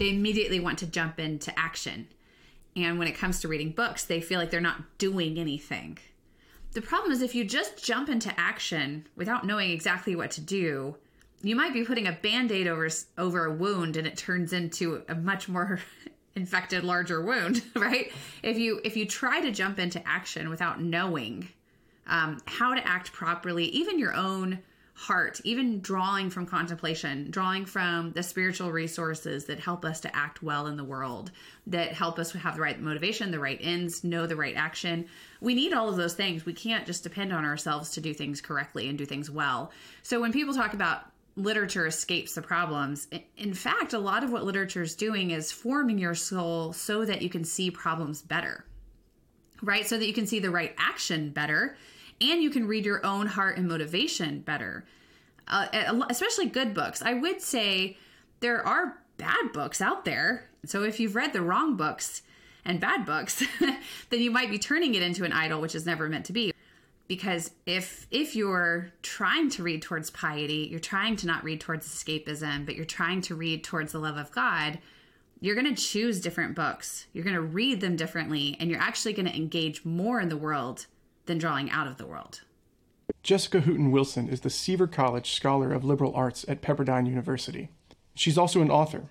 [0.00, 2.08] they immediately want to jump into action.
[2.74, 5.98] And when it comes to reading books, they feel like they're not doing anything.
[6.72, 10.96] The problem is if you just jump into action without knowing exactly what to do,
[11.42, 15.14] you might be putting a band-aid over over a wound and it turns into a
[15.14, 15.80] much more
[16.34, 18.10] infected larger wound, right?
[18.42, 21.46] If you if you try to jump into action without knowing
[22.06, 24.60] um, how to act properly, even your own
[24.94, 30.42] heart, even drawing from contemplation, drawing from the spiritual resources that help us to act
[30.42, 31.30] well in the world,
[31.66, 35.06] that help us have the right motivation, the right ends, know the right action.
[35.40, 36.44] We need all of those things.
[36.44, 39.72] We can't just depend on ourselves to do things correctly and do things well.
[40.02, 41.04] So when people talk about
[41.36, 45.98] literature escapes the problems, in fact, a lot of what literature is doing is forming
[45.98, 48.66] your soul so that you can see problems better,
[49.62, 49.86] right?
[49.86, 51.76] So that you can see the right action better
[52.20, 54.84] and you can read your own heart and motivation better.
[55.48, 55.66] Uh,
[56.08, 57.02] especially good books.
[57.02, 57.96] I would say
[58.40, 60.48] there are bad books out there.
[60.64, 62.22] So if you've read the wrong books
[62.64, 63.42] and bad books,
[64.10, 66.52] then you might be turning it into an idol, which is never meant to be.
[67.08, 71.88] Because if if you're trying to read towards piety, you're trying to not read towards
[71.88, 74.78] escapism, but you're trying to read towards the love of God,
[75.40, 77.06] you're going to choose different books.
[77.12, 80.36] You're going to read them differently, and you're actually going to engage more in the
[80.36, 80.86] world
[81.30, 82.40] than drawing out of the world.
[83.22, 87.68] Jessica Hooten Wilson is the Seaver College Scholar of Liberal Arts at Pepperdine University.
[88.16, 89.04] She's also an author.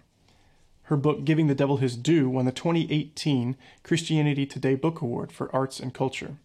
[0.83, 5.53] Her book, Giving the Devil His Due, won the 2018 Christianity Today Book Award for
[5.55, 6.35] Arts and Culture.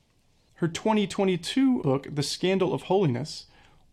[0.56, 3.46] Her 2022 book, The Scandal of Holiness,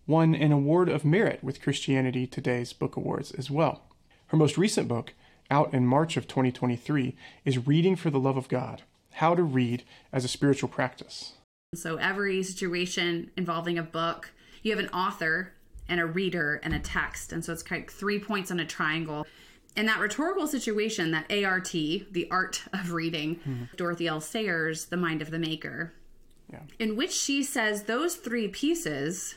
[0.06, 3.82] won an Award of Merit with Christianity Today's Book Awards as well.
[4.28, 5.14] Her most recent book,
[5.50, 9.84] out in March of 2023, is Reading for the Love of God How to Read
[10.14, 11.34] as a Spiritual Practice.
[11.73, 15.53] So every situation involving a book, you have an author
[15.88, 17.31] and a reader and a text.
[17.31, 19.25] And so it's kind of three points on a triangle.
[19.77, 23.64] In that rhetorical situation, that ART, the art of reading, mm-hmm.
[23.77, 24.19] Dorothy L.
[24.19, 25.94] Sayers, The Mind of the Maker,
[26.52, 26.59] yeah.
[26.77, 29.36] in which she says those three pieces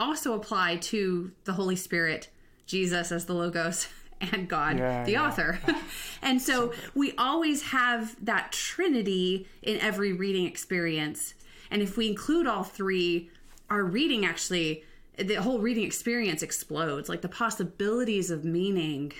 [0.00, 2.30] also apply to the Holy Spirit,
[2.64, 3.88] Jesus as the Logos,
[4.32, 5.26] and God, yeah, the yeah.
[5.26, 5.60] author.
[6.22, 11.34] and so, so we always have that trinity in every reading experience
[11.70, 13.30] and if we include all three,
[13.70, 14.84] our reading actually,
[15.16, 17.08] the whole reading experience explodes.
[17.08, 19.12] Like the possibilities of meaning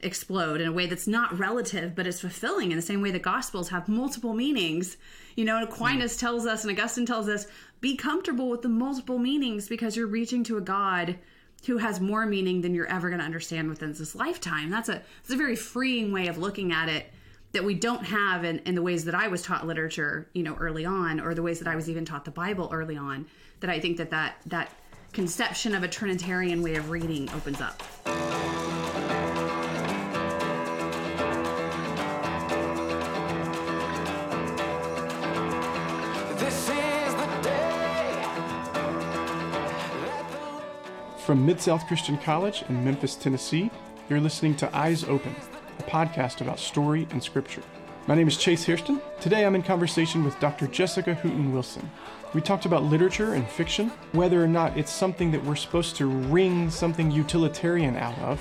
[0.00, 3.18] explode in a way that's not relative, but it's fulfilling in the same way the
[3.18, 4.96] Gospels have multiple meanings.
[5.36, 6.20] You know, Aquinas mm.
[6.20, 7.46] tells us and Augustine tells us
[7.80, 11.18] be comfortable with the multiple meanings because you're reaching to a God
[11.66, 14.70] who has more meaning than you're ever going to understand within this lifetime.
[14.70, 17.10] That's a, that's a very freeing way of looking at it
[17.52, 20.54] that we don't have in, in the ways that I was taught literature, you know,
[20.56, 23.26] early on, or the ways that I was even taught the Bible early on.
[23.60, 24.70] That I think that that that
[25.12, 27.82] conception of a Trinitarian way of reading opens up.
[41.24, 43.68] From Mid South Christian College in Memphis, Tennessee,
[44.08, 45.34] you're listening to Eyes Open
[45.78, 47.62] a podcast about story and scripture.
[48.06, 49.00] My name is Chase Hairston.
[49.20, 50.66] Today I'm in conversation with Dr.
[50.68, 51.90] Jessica Hooten Wilson.
[52.34, 56.06] We talked about literature and fiction, whether or not it's something that we're supposed to
[56.06, 58.40] wring something utilitarian out of,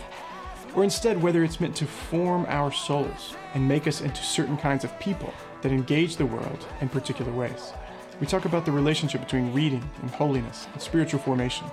[0.76, 4.84] or instead whether it's meant to form our souls and make us into certain kinds
[4.84, 7.74] of people that engage the world in particular ways.
[8.20, 11.68] We talk about the relationship between reading and holiness and spiritual formation.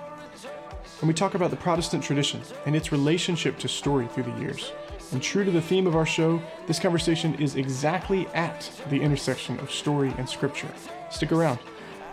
[0.99, 4.71] And we talk about the Protestant tradition and its relationship to story through the years.
[5.11, 9.59] And true to the theme of our show, this conversation is exactly at the intersection
[9.59, 10.69] of story and scripture.
[11.11, 11.59] Stick around.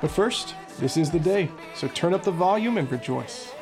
[0.00, 3.52] But first, this is the day, so turn up the volume and rejoice.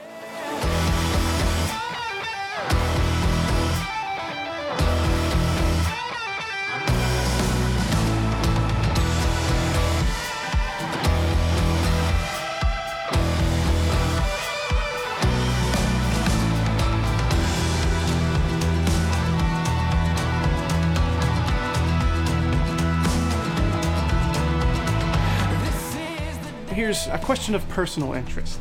[27.29, 28.59] Question of personal interest,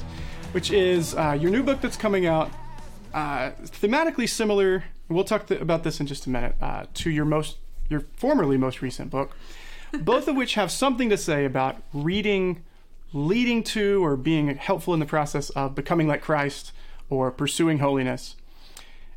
[0.51, 2.51] which is uh, your new book that's coming out,
[3.13, 4.83] uh, thematically similar.
[5.07, 6.53] We'll talk th- about this in just a minute.
[6.61, 9.37] Uh, to your most, your formerly most recent book,
[10.01, 12.61] both of which have something to say about reading,
[13.13, 16.73] leading to, or being helpful in the process of becoming like Christ
[17.09, 18.35] or pursuing holiness.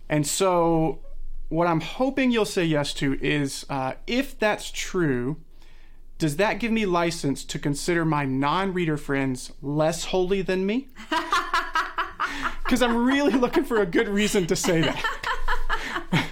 [0.09, 1.01] And so,
[1.49, 5.39] what I'm hoping you'll say yes to is uh, if that's true
[6.21, 10.89] does that give me license to consider my non reader friends less holy than me?
[12.63, 15.05] Because I'm really looking for a good reason to say that.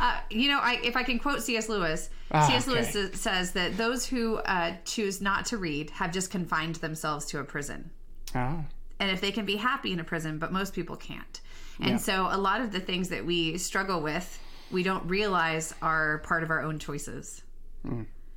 [0.00, 1.68] uh, you know, I, if I can quote C.S.
[1.68, 2.66] Lewis, Ah, C.S.
[2.66, 2.80] okay.
[2.94, 7.40] Lewis says that those who uh, choose not to read have just confined themselves to
[7.40, 7.90] a prison.
[8.34, 8.64] Ah,
[8.98, 11.42] And if they can be happy in a prison, but most people can't.
[11.80, 11.96] And Yeah.
[11.98, 14.38] so a lot of the things that we struggle with,
[14.70, 17.42] we don't realize are part of our own choices.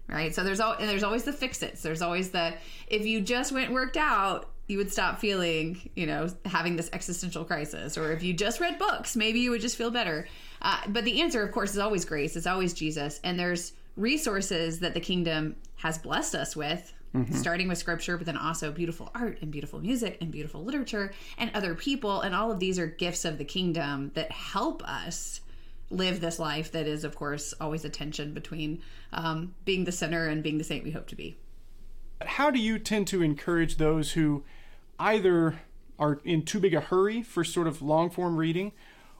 [0.09, 0.33] Right?
[0.33, 1.81] So there's al- and there's always the fix its.
[1.81, 2.55] There's always the
[2.87, 7.45] if you just went worked out, you would stop feeling, you know, having this existential
[7.45, 7.97] crisis.
[7.97, 10.27] Or if you just read books, maybe you would just feel better.
[10.61, 12.35] Uh, but the answer, of course, is always grace.
[12.35, 13.19] It's always Jesus.
[13.23, 16.93] And there's resources that the kingdom has blessed us with,
[17.33, 21.49] starting with scripture, but then also beautiful art and beautiful music and beautiful literature and
[21.55, 22.21] other people.
[22.21, 25.41] And all of these are gifts of the kingdom that help us
[25.89, 28.81] live this life that is, of course, always a tension between
[29.11, 31.37] um, being the sinner and being the saint we hope to be.
[32.21, 34.43] how do you tend to encourage those who
[34.99, 35.59] either
[35.97, 38.71] are in too big a hurry for sort of long form reading,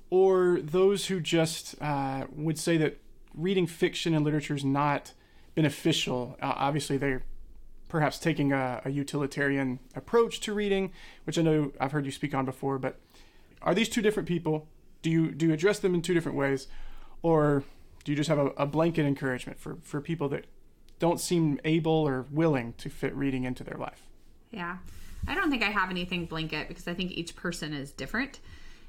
[0.10, 3.00] or those who just uh, would say that
[3.34, 5.14] reading fiction and literature is not
[5.56, 6.38] beneficial?
[6.42, 7.24] Uh, obviously, they're
[7.88, 10.92] perhaps taking a, a utilitarian approach to reading,
[11.26, 12.78] which I know I've heard you speak on before.
[12.80, 13.00] But
[13.62, 14.68] are these two different people?
[15.02, 16.68] Do you do you address them in two different ways,
[17.22, 17.64] or
[18.04, 20.46] do you just have a, a blanket encouragement for for people that
[21.00, 24.02] don't seem able or willing to fit reading into their life?
[24.52, 24.78] Yeah.
[25.28, 28.40] I don't think I have anything blanket because I think each person is different.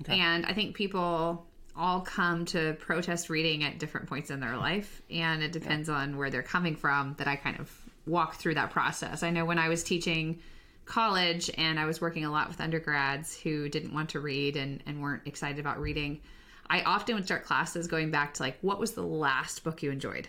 [0.08, 1.46] And I think people
[1.76, 5.02] all come to protest reading at different points in their life.
[5.10, 7.70] And it depends on where they're coming from that I kind of
[8.06, 9.22] walk through that process.
[9.22, 10.40] I know when I was teaching
[10.84, 14.82] college and I was working a lot with undergrads who didn't want to read and,
[14.86, 16.20] and weren't excited about reading,
[16.68, 19.90] I often would start classes going back to like, what was the last book you
[19.90, 20.28] enjoyed?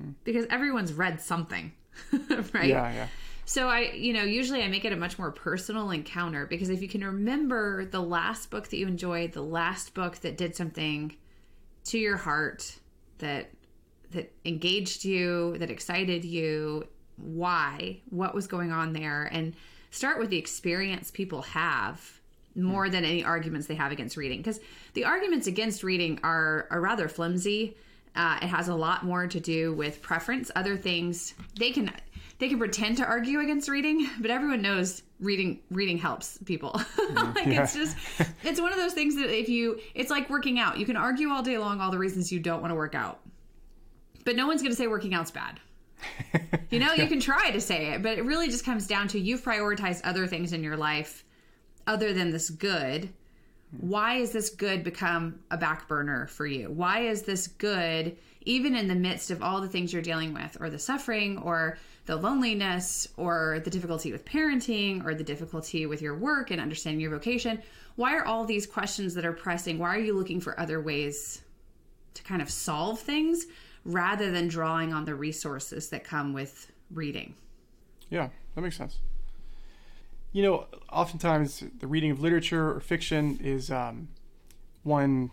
[0.00, 0.10] Hmm.
[0.24, 1.72] Because everyone's read something,
[2.52, 2.68] right?
[2.68, 3.08] Yeah, yeah.
[3.44, 6.80] So I, you know, usually I make it a much more personal encounter because if
[6.80, 11.16] you can remember the last book that you enjoyed, the last book that did something
[11.84, 12.78] to your heart
[13.18, 13.50] that
[14.12, 16.86] that engaged you, that excited you,
[17.16, 19.54] why, what was going on there and
[19.92, 22.20] start with the experience people have
[22.56, 24.58] more than any arguments they have against reading because
[24.94, 27.76] the arguments against reading are are rather flimsy.
[28.14, 30.50] Uh, it has a lot more to do with preference.
[30.56, 31.90] Other things they can
[32.38, 36.72] they can pretend to argue against reading, but everyone knows reading reading helps people.
[37.14, 37.62] like Yeah.
[37.62, 37.96] it's just
[38.42, 40.76] it's one of those things that if you it's like working out.
[40.78, 43.20] You can argue all day long all the reasons you don't want to work out.
[44.24, 45.58] But no one's going to say working out's bad.
[46.70, 49.20] You know, you can try to say it, but it really just comes down to
[49.20, 51.24] you've prioritized other things in your life
[51.86, 53.10] other than this good.
[53.80, 56.70] Why is this good become a back burner for you?
[56.70, 60.56] Why is this good, even in the midst of all the things you're dealing with,
[60.60, 66.02] or the suffering, or the loneliness, or the difficulty with parenting, or the difficulty with
[66.02, 67.62] your work and understanding your vocation?
[67.96, 69.78] Why are all these questions that are pressing?
[69.78, 71.42] Why are you looking for other ways
[72.14, 73.46] to kind of solve things
[73.84, 77.34] rather than drawing on the resources that come with reading?
[78.10, 78.98] Yeah, that makes sense.
[80.32, 84.08] You know, oftentimes the reading of literature or fiction is um,
[84.82, 85.30] one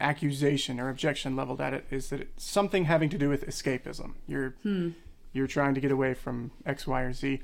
[0.00, 4.14] accusation or objection leveled at it is that it's something having to do with escapism.
[4.26, 4.54] You're
[5.32, 7.40] you're trying to get away from X, Y, or Z.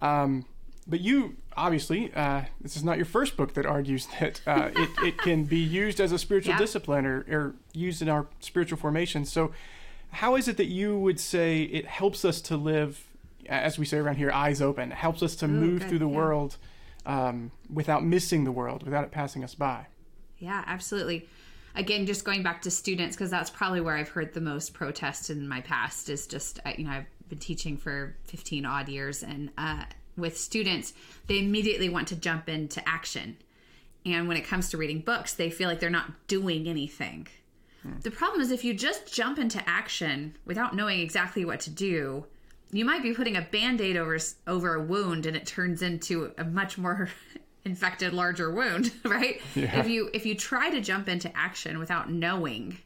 [0.00, 0.46] Um,
[0.86, 4.90] but you obviously, uh, this is not your first book that argues that uh, it,
[5.02, 6.58] it can be used as a spiritual Yeah.
[6.58, 9.24] discipline or, or used in our spiritual formation.
[9.24, 9.52] So,
[10.10, 13.04] how is it that you would say it helps us to live,
[13.48, 14.92] as we say around here, eyes open?
[14.92, 16.16] It helps us to move good, through the yeah.
[16.16, 16.56] world
[17.04, 19.86] um, without missing the world, without it passing us by.
[20.38, 21.28] Yeah, absolutely.
[21.74, 25.28] Again, just going back to students, because that's probably where I've heard the most protest
[25.28, 29.22] in my past is just, uh, you know, I've been teaching for 15 odd years,
[29.22, 29.84] and uh,
[30.16, 30.94] with students,
[31.26, 33.36] they immediately want to jump into action.
[34.04, 37.28] And when it comes to reading books, they feel like they're not doing anything.
[38.02, 42.26] The problem is if you just jump into action without knowing exactly what to do,
[42.72, 46.44] you might be putting a band-aid over over a wound and it turns into a
[46.44, 47.08] much more
[47.64, 49.40] infected larger wound, right?
[49.54, 49.78] Yeah.
[49.80, 52.78] If you if you try to jump into action without knowing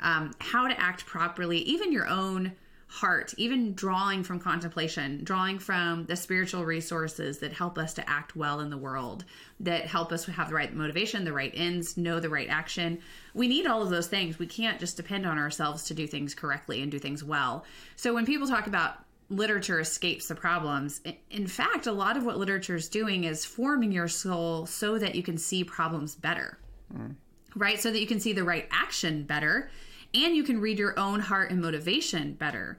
[0.00, 2.52] um, how to act properly, even your own
[2.90, 8.34] heart, even drawing from contemplation, drawing from the spiritual resources that help us to act
[8.34, 9.24] well in the world,
[9.60, 12.98] that help us have the right motivation, the right ends, know the right action.
[13.32, 14.40] We need all of those things.
[14.40, 17.64] We can't just depend on ourselves to do things correctly and do things well.
[17.94, 18.96] So when people talk about
[19.28, 23.92] literature escapes the problems, in fact, a lot of what literature is doing is forming
[23.92, 26.58] your soul so that you can see problems better
[26.94, 27.14] mm.
[27.54, 27.80] right?
[27.80, 29.70] So that you can see the right action better
[30.14, 32.78] and you can read your own heart and motivation better.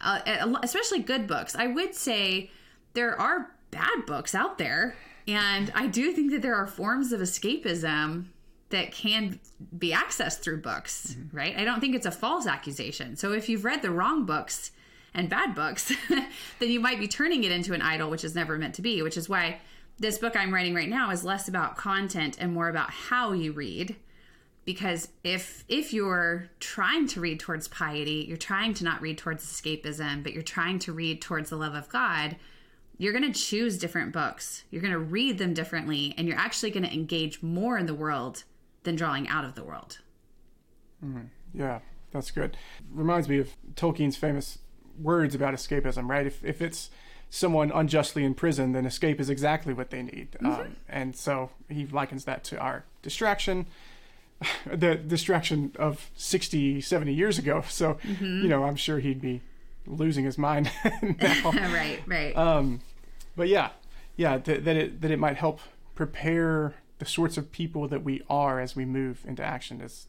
[0.00, 0.20] Uh,
[0.62, 1.54] especially good books.
[1.54, 2.50] I would say
[2.94, 4.96] there are bad books out there,
[5.28, 8.26] and I do think that there are forms of escapism
[8.70, 9.38] that can
[9.76, 11.56] be accessed through books, right?
[11.56, 13.16] I don't think it's a false accusation.
[13.16, 14.70] So if you've read the wrong books
[15.12, 18.56] and bad books, then you might be turning it into an idol, which is never
[18.56, 19.60] meant to be, which is why
[19.98, 23.52] this book I'm writing right now is less about content and more about how you
[23.52, 23.96] read.
[24.64, 29.44] Because if if you're trying to read towards piety, you're trying to not read towards
[29.44, 32.36] escapism, but you're trying to read towards the love of God,
[32.98, 34.64] you're going to choose different books.
[34.70, 37.94] You're going to read them differently, and you're actually going to engage more in the
[37.94, 38.44] world
[38.82, 39.98] than drawing out of the world.
[41.54, 41.80] Yeah,
[42.12, 42.56] that's good.
[42.92, 44.58] Reminds me of Tolkien's famous
[44.98, 46.26] words about escapism, right?
[46.26, 46.90] If, if it's
[47.30, 50.36] someone unjustly in prison, then escape is exactly what they need.
[50.44, 53.66] Um, and so he likens that to our distraction,
[54.72, 57.62] the distraction of 60, 70 years ago.
[57.68, 59.40] So, you know, I'm sure he'd be
[59.86, 60.70] losing his mind
[61.02, 61.50] now.
[61.52, 62.36] right, right.
[62.36, 62.80] Um,
[63.36, 63.70] but yeah,
[64.16, 65.60] yeah, that, that it that it might help
[65.94, 70.06] prepare the sorts of people that we are as we move into action is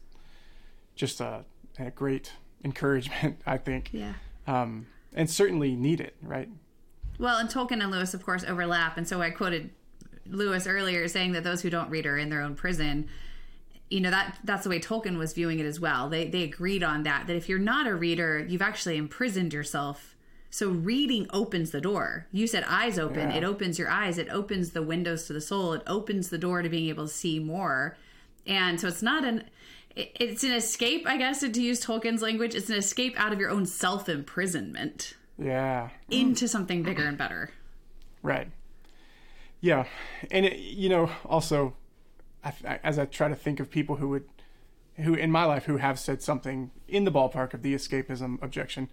[0.94, 1.44] just a,
[1.78, 2.32] a great
[2.64, 3.90] encouragement, I think.
[3.92, 4.14] yeah.
[4.46, 6.48] Um, and certainly need it, right?
[7.18, 8.96] Well, and Tolkien and Lewis, of course, overlap.
[8.96, 9.70] And so I quoted
[10.26, 13.08] Lewis earlier saying that those who don't read are in their own prison.
[13.92, 16.08] You know that that's the way Tolkien was viewing it as well.
[16.08, 17.26] They they agreed on that.
[17.26, 20.16] That if you're not a reader, you've actually imprisoned yourself.
[20.50, 22.26] So reading opens the door.
[22.32, 23.30] You said eyes open.
[23.30, 23.36] Yeah.
[23.38, 24.18] It opens your eyes.
[24.18, 25.72] It opens the windows to the soul.
[25.72, 27.96] It opens the door to being able to see more.
[28.46, 29.44] And so it's not an
[29.94, 32.54] it's an escape, I guess, to use Tolkien's language.
[32.54, 37.50] It's an escape out of your own self imprisonment Yeah, into something bigger and better.
[38.22, 38.48] right.
[39.60, 39.84] Yeah,
[40.30, 41.74] and it, you know, also,
[42.44, 44.24] I, I- as I try to think of people who would,
[44.96, 48.88] who in my life who have said something in the ballpark of the escapism objection,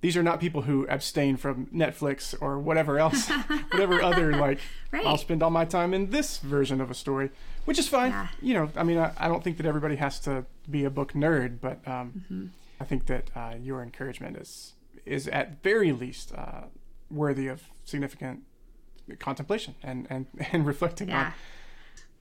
[0.00, 3.28] these are not people who abstain from Netflix or whatever else,
[3.70, 4.58] whatever other like.
[4.90, 5.04] Right.
[5.06, 7.30] I'll spend all my time in this version of a story,
[7.66, 8.10] which is fine.
[8.12, 8.28] Yeah.
[8.40, 11.12] You know, I mean, I, I don't think that everybody has to be a book
[11.12, 12.46] nerd, but um, Mm-hmm.
[12.80, 14.72] I think that uh, your encouragement is
[15.04, 16.62] is at very least uh,
[17.10, 18.40] worthy of significant
[19.18, 21.26] contemplation and and and reflecting Yeah.
[21.26, 21.32] on.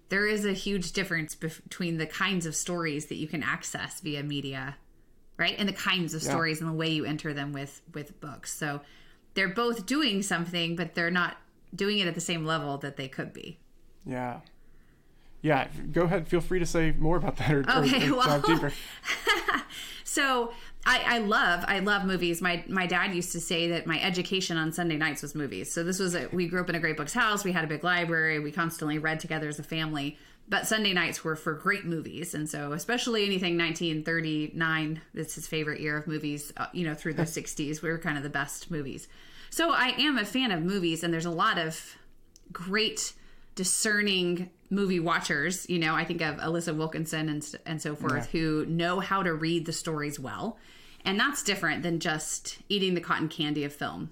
[0.10, 4.24] There is a huge difference between the kinds of stories that you can access via
[4.24, 4.78] media,
[5.38, 5.56] right?
[5.58, 6.30] And the kinds of Yeah.
[6.30, 8.52] stories and the way you enter them with with books.
[8.52, 8.82] So
[9.36, 11.38] they're both doing something, but they're not
[11.76, 13.60] doing it at the same level that they could be.
[14.06, 14.40] Yeah.
[15.42, 16.28] Yeah, go ahead.
[16.28, 18.74] Feel free to say more about that or, or- or well- dive deeper.
[20.04, 20.54] So
[20.86, 22.42] I, I love I love movies.
[22.42, 25.72] My my dad used to say that my education on Sunday nights was movies.
[25.72, 27.44] So this was a, we grew up in a great books house.
[27.44, 28.40] We had a big library.
[28.40, 30.18] We constantly read together as a family.
[30.48, 35.02] But Sunday nights were for great movies, and so especially anything 1939.
[35.14, 36.52] That's his favorite year of movies.
[36.58, 39.08] Uh, you know, through the 60s, we were kind of the best movies.
[39.52, 41.98] So I am a fan of movies, and there's a lot of
[42.52, 43.14] great
[43.54, 48.66] discerning movie watchers you know i think of alissa wilkinson and, and so forth who
[48.68, 50.58] know how to read the stories well.
[51.06, 54.12] And that's different than just eating the cotton candy of film.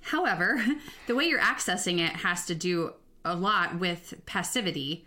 [0.00, 0.62] However
[1.06, 2.92] the way you're accessing it has to do
[3.24, 5.06] a lot with passivity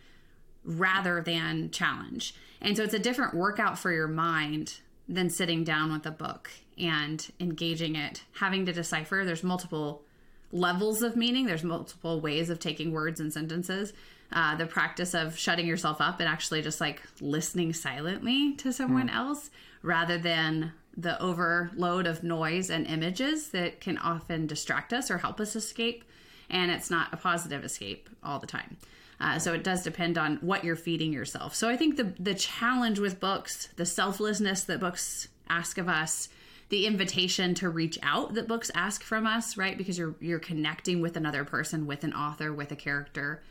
[0.63, 2.33] rather than challenge.
[2.59, 6.49] And so it's a different workout for your mind than sitting down with a book
[6.77, 9.23] and engaging it having to decipher.
[9.23, 10.03] There's multiple
[10.51, 11.45] levels of meaning.
[11.45, 13.93] There's multiple ways of taking words and sentences.
[14.31, 19.09] Uh, the practice of shutting yourself up and actually just like listening silently to someone
[19.09, 19.49] else
[19.81, 25.39] rather than the overload of noise and images that can often distract us or help
[25.39, 26.03] us escape.
[26.49, 28.77] And it's not a positive escape all the time.
[29.19, 31.55] Uh, so it does depend on what you're feeding yourself.
[31.55, 36.29] So I think the the challenge with books, the selflessness that books ask of us,
[36.69, 39.77] the invitation to reach out that books ask from us, right?
[39.77, 43.41] Because you're you're connecting with another person, with an author, with a character.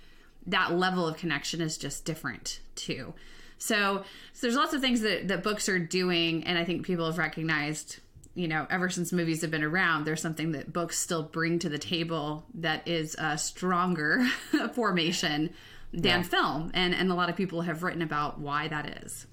[0.46, 3.14] That level of connection is just different too.
[3.58, 7.06] So, so there's lots of things that, that books are doing, and I think people
[7.06, 8.00] have recognized,
[8.34, 11.68] you know, ever since movies have been around, there's something that books still bring to
[11.68, 14.26] the table that is a stronger
[14.74, 15.54] formation
[15.92, 16.70] than film.
[16.74, 19.26] And and a lot of people have written about why that is.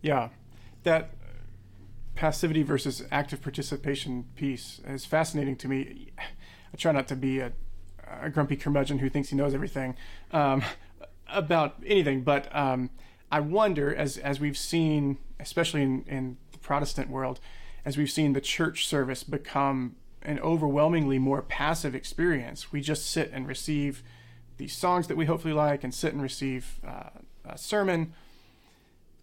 [0.00, 0.28] Yeah,
[0.84, 1.10] that
[2.14, 6.10] passivity versus active participation piece is fascinating to me.
[6.18, 7.52] I try not to be a,
[8.20, 9.96] a grumpy curmudgeon who thinks he knows everything
[10.32, 10.62] um,
[11.28, 12.90] about anything, but um,
[13.30, 17.40] I wonder, as as we've seen, especially in, in the Protestant world,
[17.84, 22.72] as we've seen the church service become an overwhelmingly more passive experience.
[22.72, 24.02] We just sit and receive
[24.56, 27.10] these songs that we hopefully like, and sit and receive uh,
[27.44, 28.12] a sermon.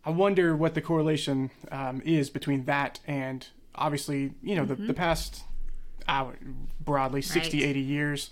[0.04, 4.94] I wonder what the correlation um, is between that and obviously, you know, the, the
[4.94, 5.44] past
[6.08, 6.26] uh,
[6.82, 7.70] broadly 60, Right.
[7.70, 8.30] 80 years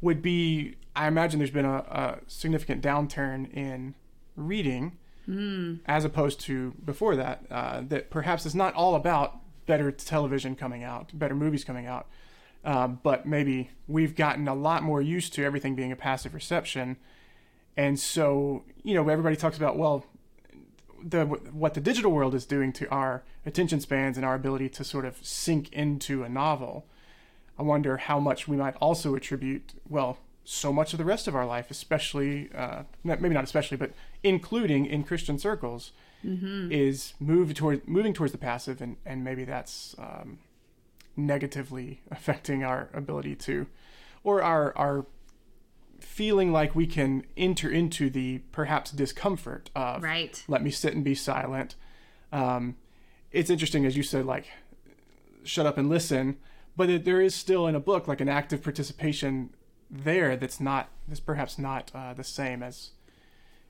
[0.00, 3.94] would be, I imagine there's been a, a significant downturn in
[4.36, 4.96] reading
[5.86, 10.82] as opposed to before that, uh, that perhaps it's not all about better television coming
[10.82, 12.06] out, better movies coming out,
[12.64, 16.96] um, but maybe we've gotten a lot more used to everything being a passive reception.
[17.76, 20.04] And so, you know, everybody talks about, well,
[21.02, 24.84] the what the digital world is doing to our attention spans and our ability to
[24.84, 26.84] sort of sink into a novel.
[27.60, 31.36] I wonder how much we might also attribute, well, so much of the rest of
[31.36, 33.90] our life, especially, uh, maybe not especially, but
[34.22, 35.92] including in Christian circles,
[36.24, 36.72] mm-hmm.
[36.72, 40.38] is move toward, moving towards the passive, and, and maybe that's um,
[41.18, 43.66] negatively affecting our ability to,
[44.24, 45.04] or our, our
[45.98, 50.42] feeling like we can enter into the perhaps discomfort of, Right.
[50.48, 51.74] let me sit and be silent.
[52.32, 52.76] Um,
[53.32, 54.46] it's interesting, as you said, like,
[55.44, 56.38] shut up and listen,
[56.80, 59.50] but it, there is still in a book like an active participation
[59.90, 62.92] there that's not that's perhaps not uh, the same as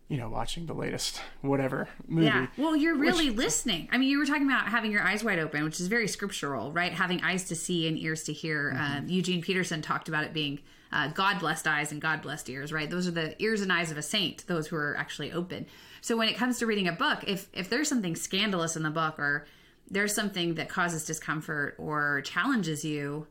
[0.07, 2.47] you know watching the latest whatever movie Yeah.
[2.57, 3.89] Well, you're really listening.
[3.91, 6.71] I mean, you were talking about having your eyes wide open, which is very scriptural,
[6.71, 6.93] right?
[6.93, 8.77] Having eyes to see and ears to hear.
[8.79, 10.61] Um, Eugene Peterson talked about it being
[10.93, 12.89] uh, God blessed eyes and God blessed ears, right?
[12.89, 15.67] Those are the ears and eyes of a saint, those who are actually open.
[16.01, 18.91] So when it comes to reading a book, if if there's something scandalous in the
[18.91, 19.49] book or
[19.91, 23.27] there's something that causes discomfort or challenges you,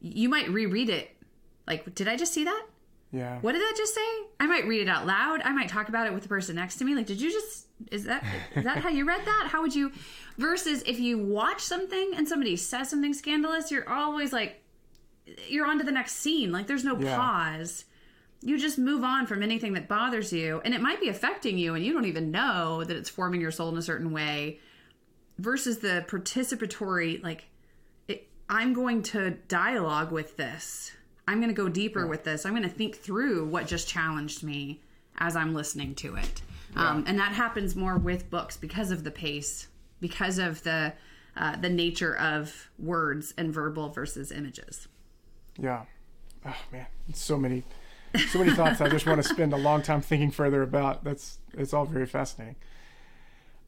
[0.00, 1.10] you might reread it.
[1.66, 2.66] Like, did I just see that?
[3.12, 4.00] yeah What did that just say?
[4.40, 5.40] I might read it out loud.
[5.42, 6.94] I might talk about it with the person next to me.
[6.94, 9.48] Like, did you just is that is that how you read that?
[9.50, 9.92] How would you
[10.38, 14.62] versus if you watch something and somebody says something scandalous, you're always like
[15.48, 16.52] you're on to the next scene.
[16.52, 17.16] Like there's no Yeah.
[17.16, 17.84] pause.
[18.44, 21.74] You just move on from anything that bothers you, and it might be affecting you,
[21.76, 24.58] and you don't even know that it's forming your soul in a certain way.
[25.42, 27.46] Versus the participatory, like,
[28.06, 30.92] it, I'm going to dialogue with this.
[31.26, 32.46] I'm going to go deeper with this.
[32.46, 34.80] I'm going to think through what just challenged me
[35.18, 36.42] as I'm listening to it.
[36.76, 39.68] Um, and that happens more with books because of the pace,
[40.00, 40.92] because of the
[41.36, 44.88] uh, the nature of words and verbal versus images.
[45.58, 45.84] yeah
[46.46, 47.62] oh man so many
[48.28, 51.38] so many thoughts i just want to spend a long time thinking further about that's
[51.54, 52.56] it's all very fascinating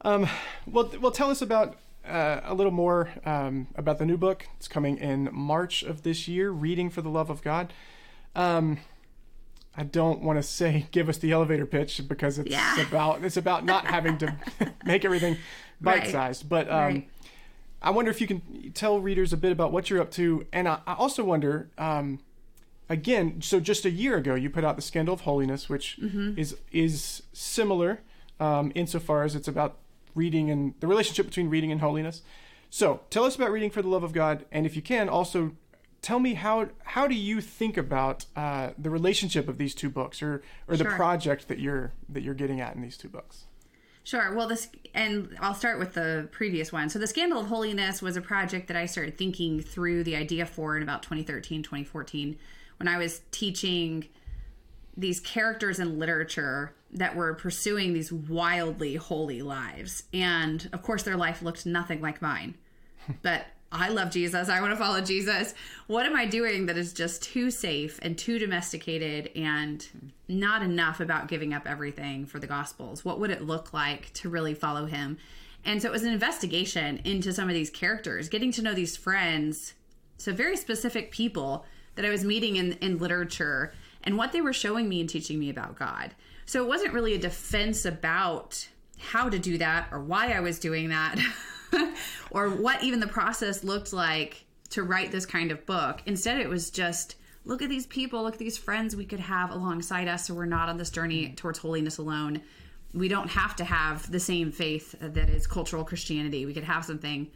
[0.05, 0.27] um
[0.65, 1.75] well well tell us about
[2.07, 6.27] uh, a little more um, about the new book it's coming in march of this
[6.27, 7.73] year reading for the love of god
[8.35, 8.77] um
[9.77, 12.79] I don't want to say give us the elevator pitch because it's Yeah.
[12.87, 14.33] about it's about not having to
[14.85, 15.35] make everything
[15.81, 16.47] bite sized.
[16.47, 17.09] But um, Right.
[17.81, 20.67] I wonder if you can tell readers a bit about what you're up to, and
[20.69, 22.19] I, I also wonder, um,
[22.89, 25.97] again, so just a year ago you put out the Scandal of Holiness, which
[26.37, 27.99] is is similar
[28.39, 29.75] um, insofar as it's about
[30.15, 32.23] reading and the relationship between reading and holiness.
[32.69, 35.51] So tell us about reading for the love of God, and if you can, also
[36.01, 40.21] tell me how how do you think about uh, the relationship of these two books,
[40.21, 43.45] or or the project that you're that you're getting at in these two books.
[44.05, 44.35] Sure.
[44.35, 46.89] Well, this, and I'll start with the previous one.
[46.89, 50.45] So, the Scandal of Holiness was a project that I started thinking through the idea
[50.45, 52.37] for in about 2013, 2014,
[52.77, 54.07] when I was teaching
[54.95, 60.03] these characters in literature that were pursuing these wildly holy lives.
[60.13, 62.55] And of course, their life looked nothing like mine.
[63.21, 64.49] But I love Jesus.
[64.49, 65.53] I want to follow Jesus.
[65.85, 69.85] What am I doing that is just too safe and too domesticated and
[70.27, 73.03] not enough about giving up everything for the Gospels?
[73.03, 75.17] What would it look like to really follow him?
[75.65, 78.95] And so it was an investigation into some of these characters, getting to know these
[78.95, 79.73] friends,
[80.17, 84.53] so very specific people that I was meeting in, in literature and what they were
[84.53, 86.13] showing me and teaching me about God.
[86.45, 90.59] So it wasn't really a defense about how to do that or why I was
[90.59, 91.19] doing that
[92.31, 96.01] or what even the process looked like to write this kind of book.
[96.05, 99.51] Instead, it was just look at these people, look at these friends we could have
[99.51, 101.35] alongside us so we're not on this journey mm.
[101.35, 102.41] towards holiness alone.
[102.93, 106.45] We don't have to have the same faith that is cultural Christianity.
[106.45, 107.29] We could have something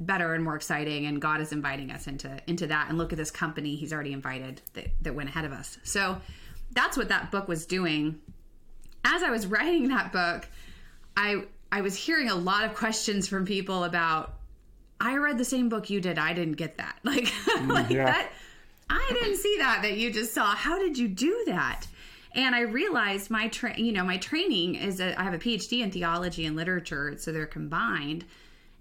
[0.00, 3.18] better and more exciting and God is inviting us into into that and look at
[3.18, 5.76] this company he's already invited that, that went ahead of us.
[5.82, 6.20] So
[6.72, 8.18] that's what that book was doing.
[9.04, 10.48] As I was writing that book,
[11.16, 14.34] I I was hearing a lot of questions from people about
[15.00, 16.18] I read the same book you did.
[16.18, 16.98] I didn't get that.
[17.04, 18.04] Like mm, like yeah.
[18.06, 18.30] that
[18.90, 20.54] I didn't see that that you just saw.
[20.54, 21.86] How did you do that?
[22.34, 25.82] And I realized my tra- you know, my training is a, I have a PhD
[25.82, 28.24] in theology and literature, so they're combined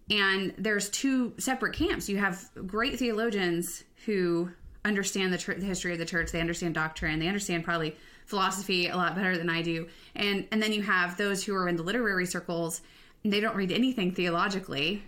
[0.10, 2.08] and there's two separate camps.
[2.08, 4.50] You have great theologians who
[4.88, 7.96] understand the, tr- the history of the church, they understand doctrine, they understand probably
[8.26, 11.68] philosophy a lot better than I do, and and then you have those who are
[11.68, 12.82] in the literary circles,
[13.24, 15.04] and they don't read anything theologically,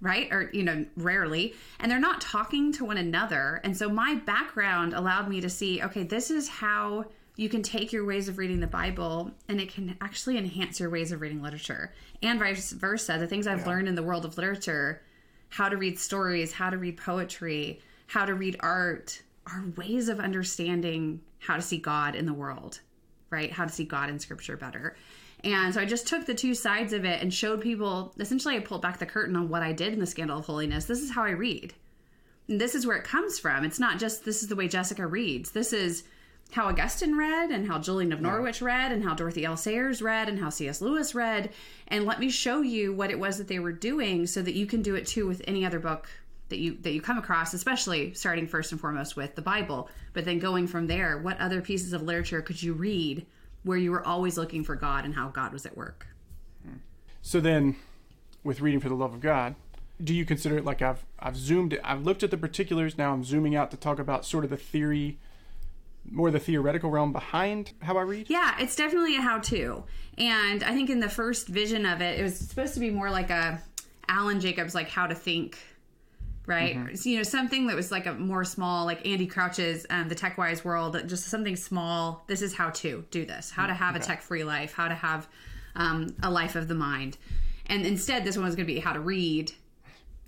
[0.00, 0.32] right?
[0.32, 3.60] Or you know, rarely, and they're not talking to one another.
[3.64, 7.92] And so my background allowed me to see, okay, this is how you can take
[7.92, 11.42] your ways of reading the Bible and it can actually enhance your ways of reading
[11.42, 11.92] literature
[12.22, 13.16] and vice versa.
[13.18, 13.68] The things I've yeah.
[13.68, 15.02] learned in the world of literature,
[15.48, 17.80] how to read stories, how to read poetry,
[18.12, 22.80] how to read art, are ways of understanding how to see God in the world,
[23.30, 23.50] right?
[23.50, 24.96] How to see God in scripture better.
[25.42, 28.60] And so I just took the two sides of it and showed people essentially I
[28.60, 30.84] pulled back the curtain on what I did in the scandal of holiness.
[30.84, 31.72] This is how I read.
[32.48, 33.64] And this is where it comes from.
[33.64, 35.52] It's not just this is the way Jessica reads.
[35.52, 36.04] This is
[36.50, 39.56] how Augustine read and how Julian of Norwich read and how Dorothy L.
[39.56, 40.82] Sayers read and how C.S.
[40.82, 41.48] Lewis read.
[41.88, 44.66] And let me show you what it was that they were doing so that you
[44.66, 46.10] can do it too with any other book
[46.52, 50.24] that you that you come across, especially starting first and foremost with the Bible, but
[50.24, 53.26] then going from there, what other pieces of literature could you read
[53.64, 56.06] where you were always looking for God and how God was at work?
[57.22, 57.76] So then
[58.44, 59.54] with reading for the love of God,
[60.02, 63.24] do you consider it like I've I've zoomed I've looked at the particulars, now I'm
[63.24, 65.18] zooming out to talk about sort of the theory
[66.10, 68.28] more the theoretical realm behind how I read?
[68.28, 69.84] Yeah, it's definitely a how to.
[70.18, 73.08] And I think in the first vision of it, it was supposed to be more
[73.08, 73.62] like a
[74.08, 75.58] Alan Jacobs like how to think
[76.46, 76.76] right?
[76.76, 77.08] Mm-hmm.
[77.08, 80.38] You know, something that was like a more small, like Andy Crouch's um, The Tech
[80.38, 82.24] Wise World, just something small.
[82.26, 84.04] This is how to do this, how to have okay.
[84.04, 85.28] a tech free life, how to have
[85.76, 87.16] um, a life of the mind.
[87.66, 89.52] And instead, this one was going to be how to read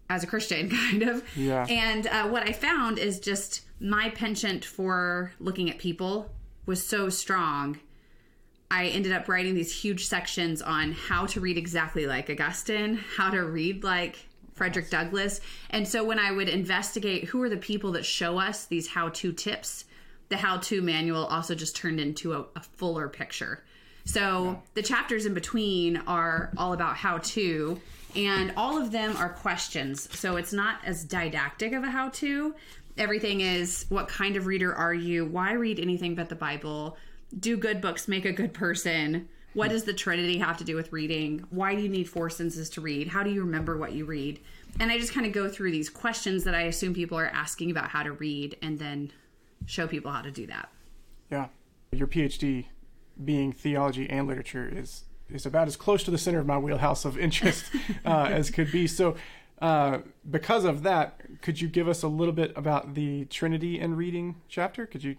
[0.08, 1.24] as a Christian, kind of.
[1.36, 1.66] Yeah.
[1.68, 6.30] And uh, what I found is just my penchant for looking at people
[6.66, 7.80] was so strong.
[8.70, 13.30] I ended up writing these huge sections on how to read exactly like Augustine, how
[13.30, 15.40] to read like Frederick Douglass.
[15.70, 19.10] And so when I would investigate who are the people that show us these how
[19.10, 19.84] to tips,
[20.28, 23.64] the how to manual also just turned into a, a fuller picture.
[24.04, 24.56] So yeah.
[24.74, 27.80] the chapters in between are all about how to,
[28.14, 30.08] and all of them are questions.
[30.16, 32.54] So it's not as didactic of a how to.
[32.96, 35.24] Everything is what kind of reader are you?
[35.24, 36.96] Why read anything but the Bible?
[37.38, 39.28] Do good books make a good person?
[39.54, 41.44] What does the Trinity have to do with reading?
[41.50, 43.08] Why do you need four senses to read?
[43.08, 44.40] How do you remember what you read?
[44.80, 47.70] And I just kind of go through these questions that I assume people are asking
[47.70, 49.12] about how to read and then
[49.66, 50.70] show people how to do that.
[51.30, 51.46] Yeah.
[51.92, 52.66] Your PhD
[53.24, 57.04] being theology and literature is is about as close to the center of my wheelhouse
[57.04, 57.64] of interest
[58.04, 58.86] uh, as could be.
[58.86, 59.16] So,
[59.62, 59.98] uh,
[60.30, 64.36] because of that, could you give us a little bit about the Trinity and reading
[64.48, 64.86] chapter?
[64.86, 65.16] Could you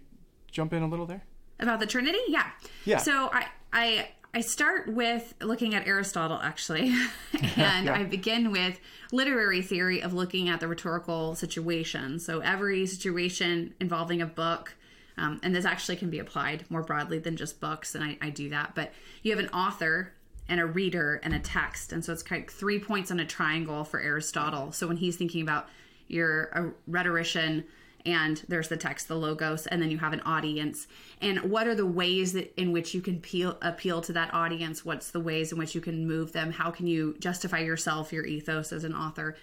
[0.50, 1.24] jump in a little there?
[1.58, 2.18] About the Trinity?
[2.28, 2.50] Yeah.
[2.84, 2.98] Yeah.
[2.98, 6.94] So I I I start with looking at Aristotle, actually,
[7.56, 7.94] and yeah.
[7.94, 8.78] I begin with
[9.10, 12.18] literary theory of looking at the rhetorical situation.
[12.18, 14.74] So every situation involving a book,
[15.16, 18.28] um, and this actually can be applied more broadly than just books, and I, I
[18.28, 18.74] do that.
[18.74, 20.12] But you have an author
[20.50, 23.24] and a reader and a text, and so it's kind of three points on a
[23.24, 24.70] triangle for Aristotle.
[24.70, 25.66] So when he's thinking about
[26.08, 27.64] you're a rhetorician
[28.06, 30.86] and there's the text, the logos, and then you have an audience.
[31.20, 34.84] And what are the ways that in which you can appeal, appeal to that audience?
[34.84, 36.52] What's the ways in which you can move them?
[36.52, 39.36] How can you justify yourself, your ethos as an author?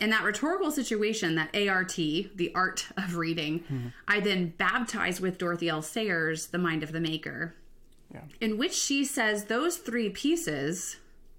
[0.00, 3.88] In that rhetorical situation, that ART, the art of reading, mm-hmm.
[4.06, 5.82] I then baptize with Dorothy L.
[5.82, 7.54] Sayers, The Mind of the Maker,
[8.12, 8.22] yeah.
[8.40, 10.96] in which she says those three pieces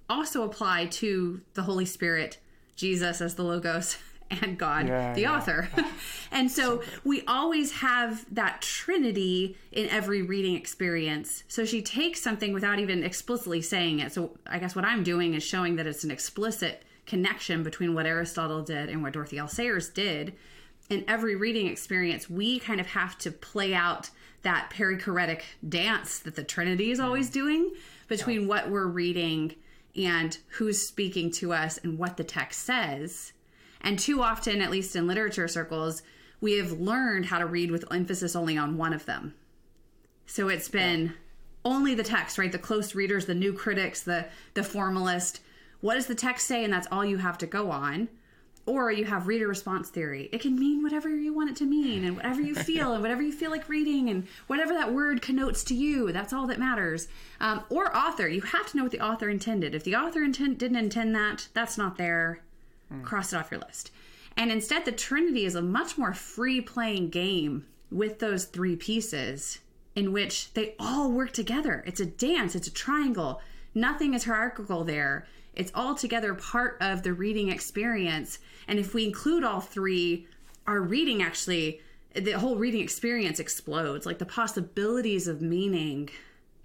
[0.09, 2.37] also apply to the Holy Spirit,
[2.75, 3.97] Jesus as the Logos,
[4.41, 5.35] and God, yeah, the yeah.
[5.35, 5.69] author.
[6.31, 11.43] and so, we always have that trinity in every reading experience.
[11.47, 14.11] So she takes something without even explicitly saying it.
[14.11, 18.05] So I guess what I'm doing is showing that it's an explicit connection between what
[18.05, 19.47] Aristotle did and what Dorothy L.
[19.47, 20.33] Sayers did.
[20.89, 24.09] In every reading experience, we kind of have to play out
[24.43, 27.71] that perichoretic dance that the Trinity is always doing
[28.07, 29.55] between what we're reading
[29.95, 33.33] and who's speaking to us and what the text says
[33.81, 36.03] and too often, at least in literature circles,
[36.39, 39.33] we have learned how to read with emphasis only on one of them.
[40.25, 41.11] So it's been yeah.
[41.65, 42.51] only the text, right?
[42.51, 45.41] The close readers, the new critics, the the formalist.
[45.81, 46.63] What does the text say?
[46.63, 48.09] And that's all you have to go on.
[48.67, 50.29] Or you have reader response theory.
[50.31, 53.23] It can mean whatever you want it to mean, and whatever you feel, and whatever
[53.23, 56.11] you feel like reading, and whatever that word connotes to you.
[56.11, 57.07] That's all that matters.
[57.39, 58.27] Um, or author.
[58.27, 59.73] You have to know what the author intended.
[59.73, 62.41] If the author intent, didn't intend that, that's not there
[62.91, 63.03] mm.
[63.03, 63.91] cross it off your list.
[64.37, 69.59] And instead, the Trinity is a much more free playing game with those three pieces
[69.95, 71.83] in which they all work together.
[71.85, 73.41] It's a dance, it's a triangle.
[73.75, 75.27] Nothing is hierarchical there.
[75.53, 78.39] It's all together part of the reading experience.
[78.67, 80.27] And if we include all three,
[80.65, 81.81] our reading actually,
[82.13, 84.05] the whole reading experience explodes.
[84.05, 86.09] Like the possibilities of meaning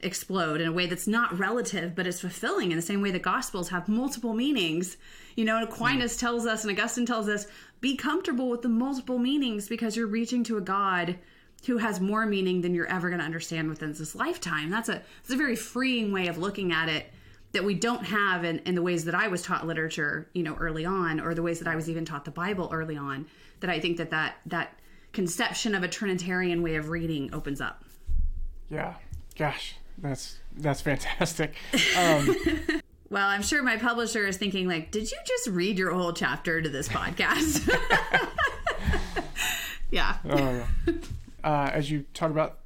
[0.01, 3.19] explode in a way that's not relative but is fulfilling in the same way the
[3.19, 4.99] gospels have multiple meanings
[5.37, 6.21] you know aquinas mm.
[6.21, 7.47] tells us and augustine tells us
[7.81, 11.17] be comfortable with the multiple meanings because you're reaching to a god
[11.67, 14.71] who has more meaning than you're ever going to understand within this lifetime.
[14.71, 17.11] That's a it's a very freeing way of looking at it
[17.53, 20.55] that we don't have in, in the ways that I was taught literature, you know,
[20.57, 23.27] early on, or the ways that I was even taught the Bible early on.
[23.61, 24.79] That I think that that that
[25.13, 27.85] conception of a Trinitarian way of reading opens up.
[28.69, 28.95] Yeah,
[29.37, 31.55] gosh, that's that's fantastic.
[31.97, 32.35] Um,
[33.09, 36.61] well, I'm sure my publisher is thinking like, did you just read your whole chapter
[36.61, 37.67] to this podcast?
[39.91, 40.17] yeah.
[40.25, 40.67] Yeah.
[41.45, 42.59] Uh, as you talk about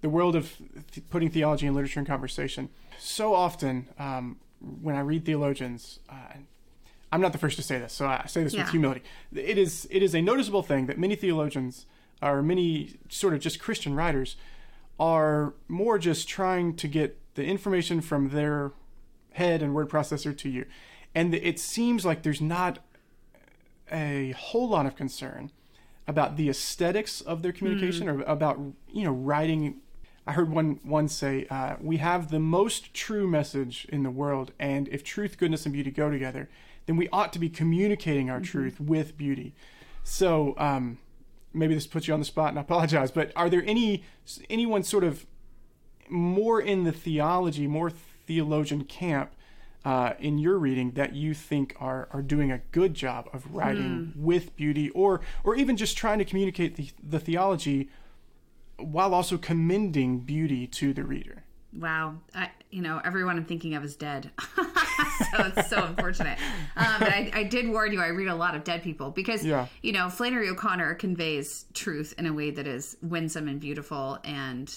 [0.00, 0.56] the world of
[0.92, 4.38] th- putting theology and literature in conversation, so often um,
[4.80, 6.14] when I read theologians, uh,
[7.12, 8.62] I'm not the first to say this, so I say this Yeah.
[8.62, 9.02] with humility.
[9.34, 11.84] It is it is a noticeable thing that many theologians
[12.22, 14.36] or many sort of just Christian writers
[14.98, 18.72] are more just trying to get the information from their
[19.32, 20.66] head and word processor to you,
[21.14, 22.78] and it seems like there's not
[23.90, 25.50] a whole lot of concern
[26.06, 28.58] about the aesthetics of their communication or about
[28.92, 29.80] you know writing.
[30.26, 34.52] I heard one one say uh, we have the most true message in the world
[34.58, 36.48] and if truth goodness and beauty go together
[36.86, 39.54] then we ought to be communicating our truth with beauty.
[40.04, 40.98] So um,
[41.52, 44.02] maybe this puts you on the spot and i apologize but are there any
[44.48, 45.26] anyone sort of
[46.08, 49.32] more in the theology more theologian camp
[49.84, 54.12] uh, in your reading that you think are, are doing a good job of writing
[54.16, 57.90] with beauty or or even just trying to communicate the, the theology
[58.76, 61.42] while also commending beauty to the reader
[61.78, 62.16] Wow.
[62.34, 64.30] I, you know, everyone I'm thinking of is dead.
[64.56, 66.38] so it's so unfortunate.
[66.76, 69.44] Um, but I, I did warn you, I read a lot of dead people because,
[69.44, 69.66] Yeah.
[69.82, 74.18] you know, Flannery O'Connor conveys truth in a way that is winsome and beautiful.
[74.24, 74.72] And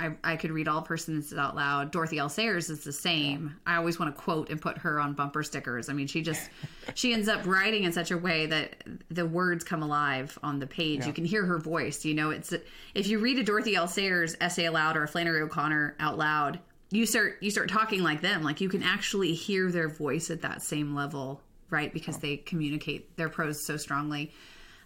[0.00, 1.90] I, I could read all persons out loud.
[1.90, 2.30] Dorothy L.
[2.30, 3.56] Sayers is the same.
[3.66, 5.90] I always want to quote and put her on bumper stickers.
[5.90, 6.48] I mean, she just,
[6.94, 10.66] she ends up writing in such a way that the words come alive on the
[10.66, 11.06] page.
[11.06, 12.04] You can hear her voice.
[12.04, 12.54] You know, it's,
[12.94, 13.86] if you read a Dorothy L.
[13.86, 16.60] Sayers essay aloud or a Flannery O'Connor out loud,
[16.90, 20.42] you start you start talking like them like you can actually hear their voice at
[20.42, 24.32] that same level right because they communicate their prose so strongly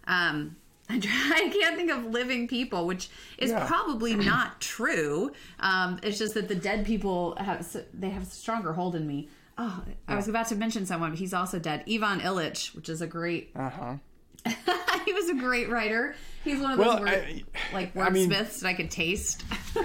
[0.05, 0.55] um
[0.89, 3.65] I can't think of living people, which is Yeah.
[3.65, 5.31] probably not true.
[5.59, 9.29] Um, it's just that the dead people have they have a stronger hold in me.
[9.57, 11.85] Oh, I was about to mention someone, but he's also dead.
[11.89, 13.51] Ivan Illich, which is a great.
[13.55, 13.95] uh-huh
[15.05, 16.13] he was a great writer.
[16.43, 17.43] He's one of those Well, word, I-
[17.73, 19.43] like I mean- wordsmiths that I could taste.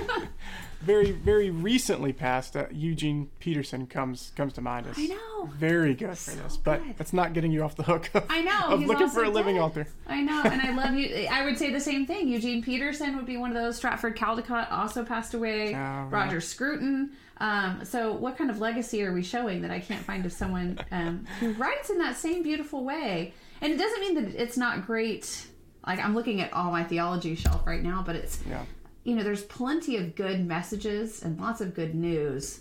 [0.80, 5.50] very very recently passed uh, eugene peterson comes comes to mind as I know.
[5.58, 6.96] very good for this but good.
[6.96, 8.74] that's not getting you off the hook of, I know.
[8.74, 9.62] of looking for a living dead.
[9.62, 11.26] author I know, and I love you.
[11.30, 12.28] I would say the same thing.
[12.28, 13.76] Eugene Peterson would be one of those.
[13.76, 15.74] Stratford Caldecott also passed away.
[15.74, 17.10] Oh, Roger Scruton.
[17.38, 20.78] Um, so, what kind of legacy are we showing that I can't find of someone
[20.90, 23.32] um, who writes in that same beautiful way?
[23.60, 25.46] And it doesn't mean that it's not great.
[25.86, 28.64] Like I'm looking at all my theology shelf right now, but it's yeah
[29.10, 32.60] you know there's plenty of good messages and lots of good news.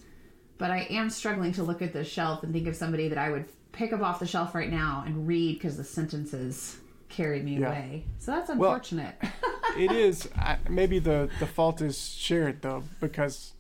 [0.58, 3.30] But I am struggling to look at the shelf and think of somebody that I
[3.30, 7.58] would pick up off the shelf right now and read because the sentences carry me
[7.60, 7.68] Yeah.
[7.68, 8.06] away.
[8.18, 9.14] So that's unfortunate.
[9.22, 9.32] Well,
[9.78, 13.54] it is I, maybe the the fault is shared though because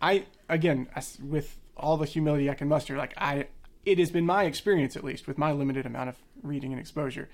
[0.00, 0.86] i again
[1.20, 3.46] with all the humility i can muster like i
[3.84, 7.28] it has been my experience at least with my limited amount of reading and exposure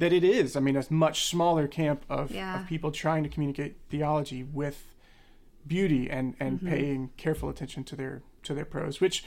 [0.00, 0.56] that it is.
[0.56, 2.60] I mean a much smaller camp of, Yeah.
[2.60, 4.78] of people trying to communicate theology with
[5.66, 9.22] beauty and and paying careful attention to their to their prose which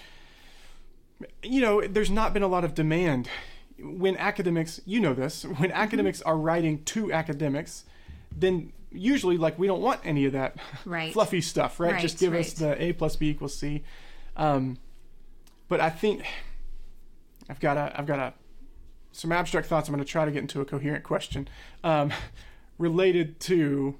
[1.43, 3.29] you know there's not been a lot of demand.
[3.79, 7.85] When academics you know this when academics are writing to academics
[8.35, 10.55] then usually like we don't want any of that
[10.85, 11.13] Right.
[11.17, 13.83] fluffy stuff right, Right, just give us the a plus b equals c.
[14.35, 14.77] Um,
[15.67, 16.23] but i think
[17.49, 18.33] i've got a i've got a
[19.13, 21.47] some abstract thoughts i'm going to try to get into a coherent question
[21.83, 22.11] um,
[22.77, 23.95] related to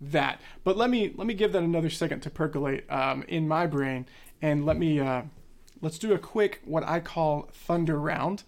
[0.00, 3.66] that but let me let me give that another second to percolate um, in my
[3.66, 4.06] brain
[4.42, 5.22] and let me uh,
[5.80, 8.42] let's do a quick what i call thunder round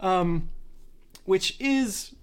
[0.00, 0.48] um,
[1.24, 2.14] which is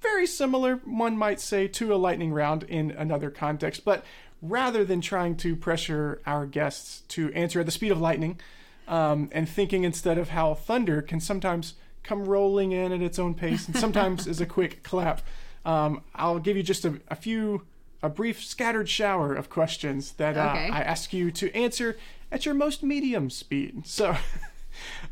[0.00, 3.84] very similar, one might say, to a lightning round in another context.
[3.84, 4.04] But
[4.40, 8.40] rather than trying to pressure our guests to answer at the speed of lightning,
[8.86, 13.34] um, and thinking instead of how thunder can sometimes come rolling in at its own
[13.34, 15.22] pace and sometimes is a quick clap,
[15.64, 17.62] um, I'll give you just a, a few,
[18.02, 20.68] a brief scattered shower of questions that uh, Okay.
[20.70, 21.96] I ask you to answer
[22.30, 23.86] at your most medium speed.
[23.86, 24.16] So.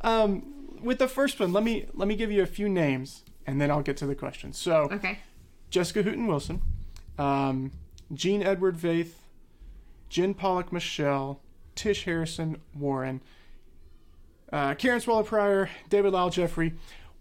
[0.01, 3.61] Um, with the first one, let me let me give you a few names, and
[3.61, 4.59] then I'll get to the questions.
[4.59, 5.21] So, okay.
[5.71, 6.61] Jessica Hooten Wilson,
[7.19, 7.71] um,
[8.13, 9.13] Gene Edward Veith,
[10.09, 11.41] Jen Pollock Michel,
[11.75, 13.21] Tish Harrison Warren,
[14.53, 16.75] uh, Karen Swallow Prior, David Lyle Jeffrey.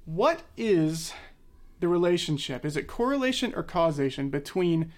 [0.05, 1.13] What is
[1.79, 2.65] the relationship?
[2.65, 4.91] Is it correlation or causation between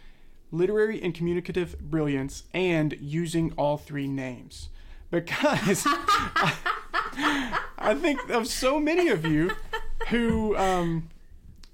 [0.54, 4.70] literary and communicative brilliance and using all three names.
[5.12, 6.54] Because I,
[7.78, 9.52] I think of so many of you
[10.10, 11.10] who um,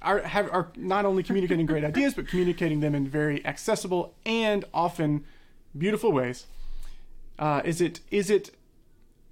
[0.02, 4.66] are have are not only communicating great ideas but communicating them in very accessible and
[4.74, 5.26] often
[5.78, 6.48] beautiful ways.
[7.38, 8.52] Uh, is it is it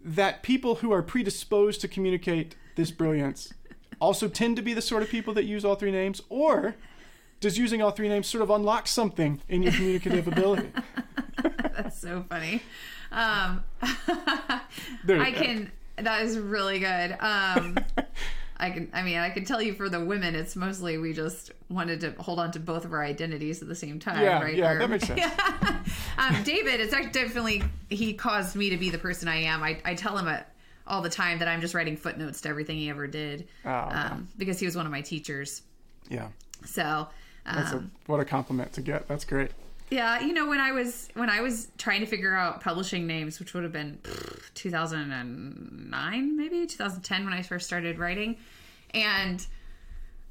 [0.04, 3.54] that people who are predisposed to communicate this brilliance
[4.00, 6.76] also tend to be the sort of people that use all three names, or
[7.40, 10.72] does using all three names sort of unlock something in your communicative ability?
[11.76, 12.62] That's so funny.
[13.12, 14.62] Um, I
[15.06, 15.32] go.
[15.32, 15.72] can.
[15.98, 17.18] That is really good.
[17.20, 17.78] Um,
[18.60, 18.90] I can.
[18.94, 22.12] I mean, I can tell you for the women, it's mostly we just wanted to
[22.22, 24.56] hold on to both of our identities at the same time, Yeah, right?
[24.56, 25.22] yeah, that makes sense.
[26.18, 29.62] um, David, it's definitely he caused me to be the person I am.
[29.64, 30.52] I, I tell him at,
[30.88, 33.96] all the time that I'm just writing footnotes to everything he ever did, Oh, okay.
[33.96, 35.62] um, because he was one of my teachers.
[36.10, 36.30] Yeah,
[36.66, 37.08] So.
[37.46, 39.08] that's Um, a, what a compliment to get.
[39.08, 39.52] That's great.
[39.90, 43.40] Yeah, you know when I was when I was trying to figure out publishing names,
[43.40, 44.00] which would have been
[44.56, 48.38] 2009 maybe 2010 when I first started writing,
[48.94, 49.46] and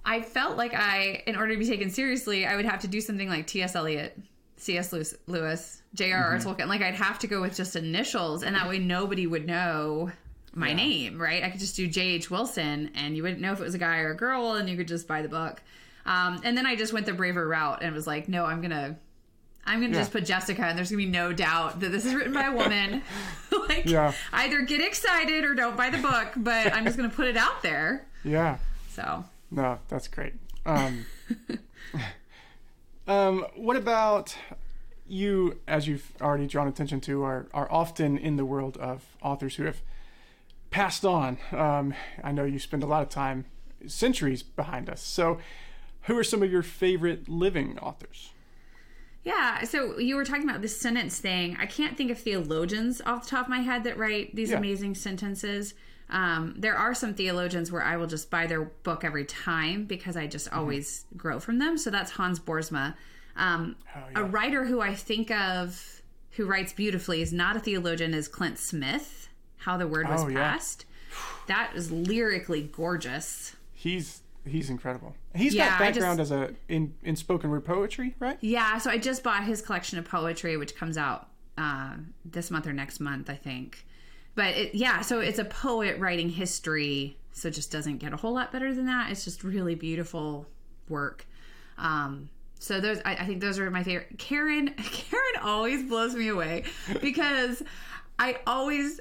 [0.05, 3.01] I felt like I, in order to be taken seriously, I would have to do
[3.01, 3.75] something like T.S.
[3.75, 4.16] Eliot,
[4.57, 4.92] C.S.
[4.92, 6.38] Lewis, Lewis J.R.R.
[6.38, 6.69] Tolkien.
[6.69, 10.12] Like I'd have to go with just initials, and that way nobody would know
[10.55, 11.42] my name, right?
[11.42, 12.31] I could just do J.H.
[12.31, 14.77] Wilson, and you wouldn't know if it was a guy or a girl, and you
[14.77, 15.61] could just buy the book.
[16.07, 18.97] Um, and then I just went the braver route and was like, no, I'm gonna.
[19.67, 20.01] I'm gonna Yeah.
[20.01, 22.53] just put Jessica, and there's gonna be no doubt that this is written by a
[22.53, 23.03] woman.
[23.69, 24.13] like, Yeah.
[24.33, 27.63] either get excited or don't buy the book, but I'm just gonna put it out
[27.63, 28.07] there.
[28.25, 28.59] Yeah.
[28.91, 30.35] So, No, that's great.
[30.65, 31.07] Um,
[33.07, 34.37] um, what about
[35.07, 39.57] you, as you've already drawn attention to, are, are often in the world of authors
[39.57, 39.81] who have
[40.71, 41.39] passed on.
[41.53, 43.45] Um, I know you spend a lot of time,
[43.87, 45.01] centuries behind us.
[45.03, 45.39] So,
[46.03, 48.31] who are some of your favorite living authors?
[49.27, 51.57] Yeah, so you were talking about this sentence thing.
[51.61, 54.59] I can't think of theologians off the top of my head that write these Yeah.
[54.59, 55.75] amazing sentences.
[56.09, 60.17] Um, there are some theologians where I will just buy their book every time because
[60.17, 61.77] I just always grow from them.
[61.77, 62.95] So that's Hans Boersma.
[63.35, 64.21] Um, Oh, yeah.
[64.21, 66.01] A writer who I think of
[66.37, 69.29] who writes beautifully is not a theologian is Clint Smith.
[69.57, 70.53] How the Word Was Oh, yeah.
[70.53, 70.85] Passed.
[71.49, 73.57] That is lyrically gorgeous.
[73.73, 75.17] He's he's incredible.
[75.37, 78.38] He's Yeah, got background just- as a in in spoken word poetry, right?
[78.40, 81.94] Yeah, so I just bought his collection of poetry, which comes out uh,
[82.25, 83.85] this month or next month, I think.
[84.35, 88.16] But it, yeah, so it's a poet writing history, so it just doesn't get a
[88.16, 89.11] whole lot better than that.
[89.11, 90.46] It's just really beautiful
[90.88, 91.27] work.
[91.79, 94.18] Um, so those, I, I think those are my favorite.
[94.18, 96.64] Karen, Karen always blows me away
[97.01, 97.62] because
[98.18, 99.01] I always.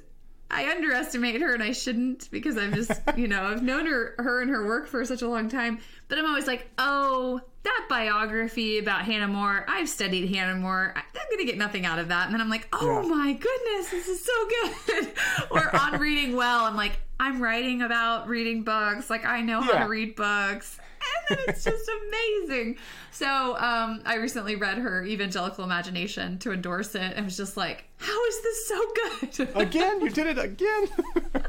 [0.52, 4.42] I underestimate her and I shouldn't because I'm just, you know, I've known her her
[4.42, 5.80] and her work for such a long time.
[6.08, 10.94] But I'm always like, oh, that biography about Hannah More, I've studied Hannah More.
[10.96, 12.26] I- I'm going to get nothing out of that.
[12.26, 13.08] And then I'm like, oh Yeah.
[13.10, 15.14] my goodness, this is so good.
[15.52, 19.10] or on Reading Well, I'm like, I'm writing about reading books.
[19.10, 20.78] Like, I know how to read books.
[21.30, 22.78] And it's just amazing.
[23.12, 27.86] So um, I recently read her Evangelical Imagination to endorse it and was just like,
[27.98, 29.50] how is this so good?
[29.56, 30.88] Again, you did it again.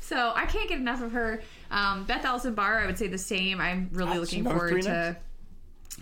[0.00, 1.40] So I can't get enough of her.
[1.70, 3.60] Um, Beth Allison Barr, I would say the same.
[3.62, 5.16] I'm really Ah, looking forward to.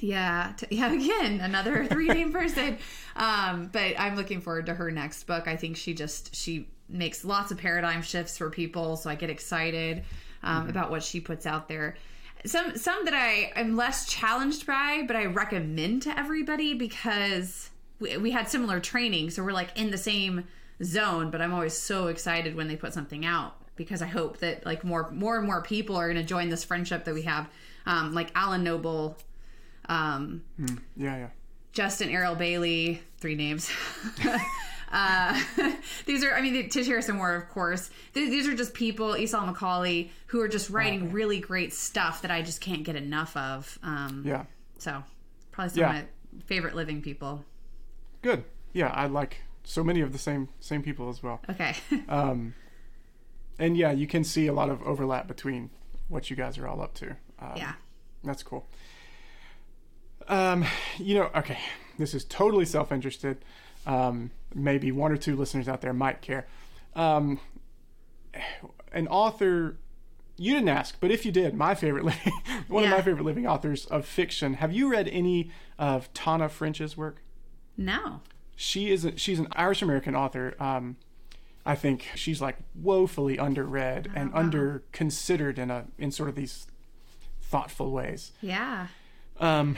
[0.01, 0.93] Yeah, to, yeah.
[0.93, 2.79] Again, another three name person.
[3.15, 5.47] Um, but I'm looking forward to her next book.
[5.47, 9.31] I think she just she makes lots of paradigm shifts for people, so I get
[9.31, 10.03] excited
[10.43, 10.71] um, Mm-hmm.
[10.71, 11.97] about what she puts out there.
[12.47, 18.17] Some some that I am less challenged by, but I recommend to everybody because we,
[18.17, 20.45] we had similar training, so we're like in the same
[20.83, 21.31] zone.
[21.31, 24.85] But I'm always so excited when they put something out because I hope that like
[24.85, 27.49] more more and more people are going to join this friendship that we have.
[27.87, 29.19] Um, like Alan Noble,
[29.89, 30.43] um,
[30.97, 31.29] yeah, yeah.
[31.73, 33.71] Justin Ariel Bailey, three names.
[34.93, 35.41] uh,
[36.07, 37.91] these are, I mean, to share some more, of course.
[38.15, 42.31] Th- These are just people, Esau McCaulley, who are just writing really great stuff that
[42.31, 43.79] I just can't get enough of.
[43.83, 44.45] Um, Yeah.
[44.79, 45.03] So,
[45.53, 45.89] probably some Yeah.
[45.91, 46.05] of my
[46.47, 47.45] favorite living people.
[48.23, 48.45] Good.
[48.73, 51.41] Yeah, I like so many of the same same people as well.
[51.49, 51.75] Okay.
[52.09, 52.55] Um,
[53.59, 55.71] and yeah, you can see a lot of overlap between
[56.09, 57.11] what you guys are all up to.
[57.39, 57.73] Um, yeah.
[58.25, 58.67] That's cool.
[60.29, 60.65] Um,
[60.99, 61.59] you know, okay,
[61.99, 63.45] this is totally self-interested.
[63.87, 66.47] Um, maybe one or two listeners out there might care.
[66.95, 67.41] Um,
[68.93, 69.77] an author,
[70.37, 72.33] you didn't ask, but if you did, my favorite, living,
[72.69, 74.55] one of my favorite living authors of fiction.
[74.55, 77.23] Have you read any of Tana French's work?
[77.77, 78.21] No.
[78.57, 80.55] she is a, she's an Irish American author.
[80.61, 80.97] Um,
[81.65, 86.67] I think she's like woefully underread and under considered in a in sort of these
[87.41, 88.33] thoughtful ways.
[88.43, 88.89] Yeah.
[89.39, 89.77] Um,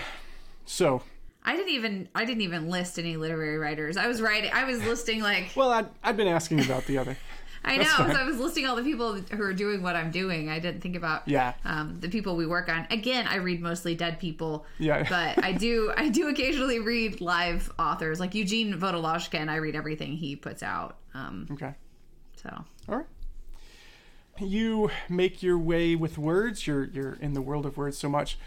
[0.64, 1.02] so
[1.44, 3.96] I didn't even I didn't even list any literary writers.
[3.96, 4.50] I was writing.
[4.52, 7.16] I was listing like Well, I'd, I'd been asking about the other.
[7.64, 7.84] I know.
[7.84, 8.02] So.
[8.02, 10.48] I was listing all the people who are doing what I'm doing.
[10.50, 11.52] I didn't think about Yeah.
[11.64, 12.88] um, the people we work on.
[12.90, 14.66] Again, I read mostly dead people.
[14.78, 15.02] Yeah.
[15.08, 19.48] But I do I do occasionally read live authors like Eugene Vodolazkin.
[19.48, 20.96] I read everything he puts out.
[21.14, 21.72] Um, Okay.
[22.36, 23.06] so All right.
[24.40, 26.66] You make your way with words.
[26.66, 28.38] You're you're in the world of words so much.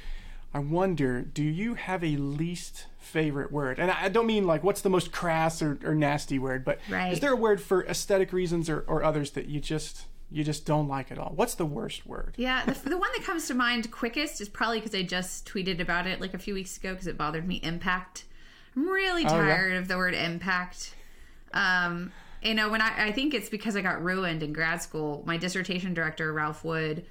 [0.55, 3.77] I wonder, do you have a least favorite word?
[3.77, 7.11] And I don't mean like what's the most crass or, or nasty word, but Right.
[7.11, 10.65] is there a word for aesthetic reasons or, or others that you just you just
[10.65, 11.33] don't like at all?
[11.35, 12.35] What's the worst word?
[12.37, 15.81] yeah, the, the one that comes to mind quickest is probably because I just tweeted
[15.81, 17.57] about it like a few weeks ago because it bothered me.
[17.57, 18.23] Impact.
[18.77, 19.47] I'm really Oh, yeah?
[19.55, 20.95] tired of the word impact.
[21.53, 25.21] Um, you know, when I, I think it's because I got ruined in grad school.
[25.25, 27.05] My dissertation director, Ralph Wood,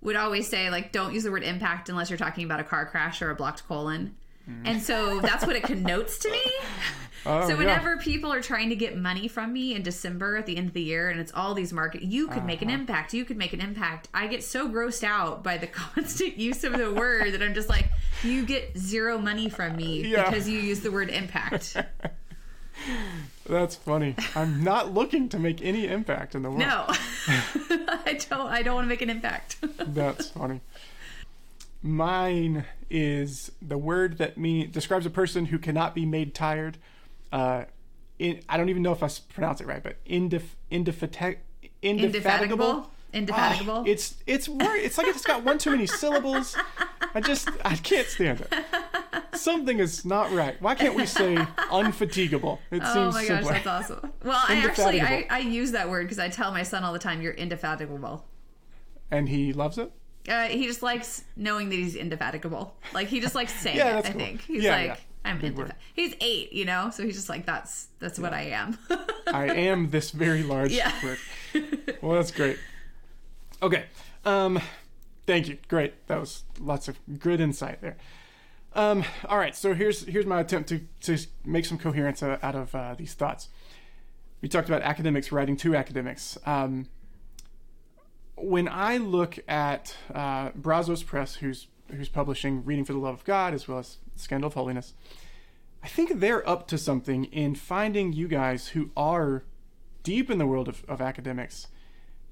[0.00, 2.86] would always say, like, don't use the word impact unless you're talking about a car
[2.86, 4.14] crash or a blocked colon.
[4.64, 6.40] And so that's what it connotes to me.
[7.26, 7.58] Oh, so yeah.
[7.58, 10.72] whenever people are trying to get money from me in December at the end of
[10.72, 12.70] the year, and it's all these market, you could make Uh-huh.
[12.70, 13.12] an impact.
[13.12, 14.06] You could make an impact.
[14.14, 17.68] I get so grossed out by the constant use of the word that I'm just
[17.68, 17.90] like,
[18.22, 20.30] you get zero money from me Yeah.
[20.30, 21.76] because you use the word impact.
[23.48, 24.14] That's funny.
[24.34, 26.60] I'm not looking to make any impact in the world.
[26.60, 28.48] No, I don't.
[28.48, 29.56] I don't want to make an impact.
[29.78, 30.60] That's funny.
[31.82, 36.76] Mine is the word that mean describes a person who cannot be made tired.
[37.32, 37.64] Uh,
[38.18, 41.38] in, I don't even know if I pronounce it right, but indef, indefate,
[41.82, 42.90] indefatigable.
[43.12, 43.72] Indefatigable.
[43.72, 44.76] Oh, it's it's word.
[44.76, 46.54] It's like it's got one too many syllables.
[47.14, 48.52] I just I can't stand it.
[49.38, 50.60] Something is not right.
[50.60, 51.36] Why can't we say
[51.70, 52.58] unfatigable?
[52.70, 53.52] It Oh seems my gosh, simpler.
[53.52, 54.12] that's awesome.
[54.24, 56.98] Well, I actually I, I use that word because I tell my son all the
[56.98, 58.24] time, "You're indefatigable."
[59.10, 59.90] And he loves it.
[60.28, 62.74] Uh, he just likes knowing that he's indefatigable.
[62.92, 64.06] Like he just likes saying Yeah, it.
[64.06, 64.20] I cool.
[64.20, 64.96] think he's Yeah, like, yeah.
[65.24, 68.76] "I'm indefatigable." He's eight, you know, so he's just like, "That's that's what I am."
[69.26, 70.92] I am this very large Yeah.
[71.02, 71.18] word.
[72.02, 72.58] Well, that's great.
[73.62, 73.86] Okay.
[74.24, 74.60] Um,
[75.26, 75.58] thank you.
[75.66, 76.06] Great.
[76.06, 77.96] That was lots of good insight there.
[78.74, 79.56] Um, all right.
[79.56, 83.48] So here's here's my attempt to to make some coherence out of uh, these thoughts.
[84.40, 86.38] We talked about academics writing to academics.
[86.46, 86.88] Um,
[88.36, 93.24] when I look at uh, Brazos Press, who's who's publishing "Reading for the Love of
[93.24, 94.94] God" as well as "Scandal of Holiness,"
[95.82, 99.44] I think they're up to something in finding you guys who are
[100.02, 101.68] deep in the world of, of academics,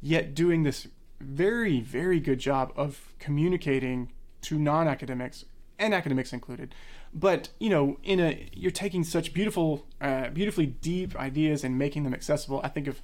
[0.00, 0.88] yet doing this
[1.20, 4.12] very, very good job of communicating
[4.42, 5.44] to non academics
[5.78, 6.74] and academics included.
[7.12, 12.04] But you know, in a you're taking such beautiful, uh, beautifully deep ideas and making
[12.04, 12.60] them accessible.
[12.62, 13.00] I think of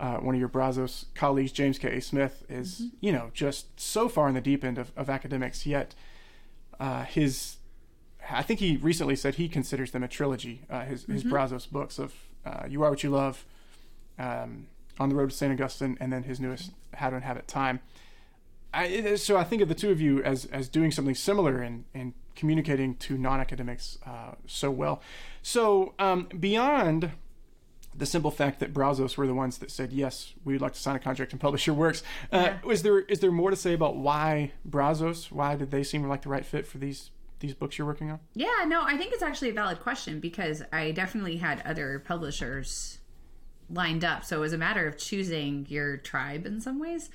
[0.00, 1.96] uh, one of your Brazos colleagues, James K.
[1.96, 2.00] A.
[2.00, 5.94] Smith, is you know just so far in the deep end of, of academics, yet
[6.80, 7.56] uh, his
[8.30, 10.62] I think he recently said he considers them a trilogy.
[10.68, 12.14] Uh, his his Brazos books of
[12.44, 13.44] uh, "You Are What You Love,"
[14.18, 14.66] um,
[14.98, 17.80] "On the Road to Saint Augustine," and then his newest "How to Inhabit Time."
[18.74, 21.84] I, so I think of the two of you as as doing something similar and
[21.94, 25.00] and communicating to non academics uh, so well.
[25.42, 27.12] So um, beyond
[27.96, 30.80] the simple fact that Brazos were the ones that said yes, we would like to
[30.80, 32.02] sign a contract and publish your works.
[32.32, 32.70] Uh, Yeah.
[32.70, 35.30] Is there is there more to say about why Brazos?
[35.30, 37.10] Why did they seem like the right fit for these
[37.40, 38.20] these books you're working on?
[38.34, 42.98] Yeah, no, I think it's actually a valid question because I definitely had other publishers
[43.70, 44.24] lined up.
[44.24, 47.10] So it was a matter of choosing your tribe in some ways.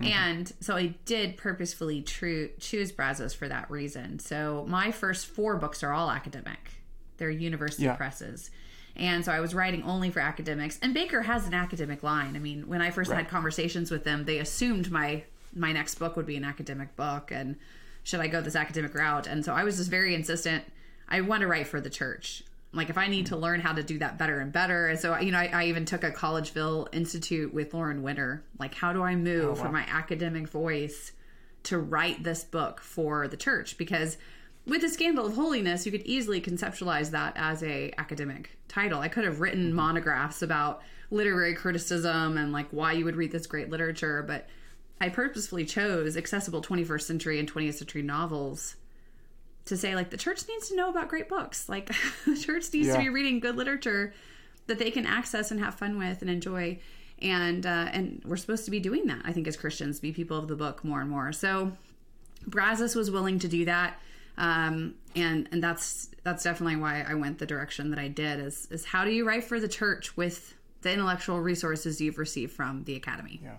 [0.00, 0.12] Mm-hmm.
[0.12, 4.18] And so I did purposefully true, choose Brazos for that reason.
[4.18, 6.82] So my first four books are all academic,
[7.16, 7.96] they're university Yeah.
[7.96, 8.50] presses.
[8.94, 10.78] And so I was writing only for academics.
[10.80, 12.34] And Baker has an academic line.
[12.34, 15.24] I mean, when I first had conversations with them, they assumed my
[15.54, 17.56] my next book would be an academic book and
[18.04, 19.26] should I go this academic route?
[19.26, 20.64] And so I was just very insistent.
[21.08, 22.42] I want to write for the church.
[22.76, 24.88] Like if I need to learn how to do that better and better.
[24.88, 28.44] And so you know, I, I even took a Collegeville Institute with Lauren Winner.
[28.58, 31.12] Like how do I move oh, from my academic voice
[31.64, 33.78] to write this book for the church?
[33.78, 34.16] Because
[34.66, 39.00] with the scandal of holiness, you could easily conceptualize that as a academic title.
[39.00, 39.76] I could have written mm-hmm.
[39.76, 44.48] monographs about literary criticism and like why you would read this great literature, but
[45.00, 48.76] I purposefully chose accessible 21st century and 20th century novels
[49.66, 51.68] to say like the church needs to know about great books.
[51.74, 51.90] Like
[52.24, 52.94] the church needs Yeah.
[52.94, 54.14] to be reading good literature
[54.66, 56.78] that they can access and have fun with and enjoy.
[57.22, 60.36] And uh, and we're supposed to be doing that, I think, as Christians, be people
[60.36, 61.32] of the book more and more.
[61.32, 61.72] So
[62.46, 63.98] Brazos was willing to do that,
[64.36, 68.38] um, and and that's that's definitely why I went the direction that I did.
[68.40, 72.52] Is is how do you write for the church with the intellectual resources you've received
[72.52, 73.40] from the academy?
[73.42, 73.56] Yeah,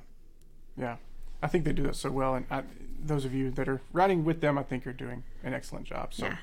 [0.77, 0.95] yeah.
[1.41, 2.63] I think they do that so well, and I,
[3.03, 6.13] those of you that are writing with them, I think are doing an excellent job.
[6.13, 6.37] So, Yeah.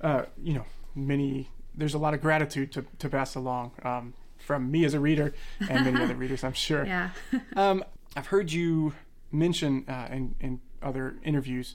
[0.00, 1.50] uh, you know, many.
[1.74, 5.32] There's a lot of gratitude to to pass along um, from me as a reader
[5.68, 6.84] and many other readers, I'm sure.
[6.86, 7.10] Yeah.
[7.56, 7.84] Um,
[8.16, 8.94] I've heard you
[9.30, 11.74] mention uh, in in other interviews.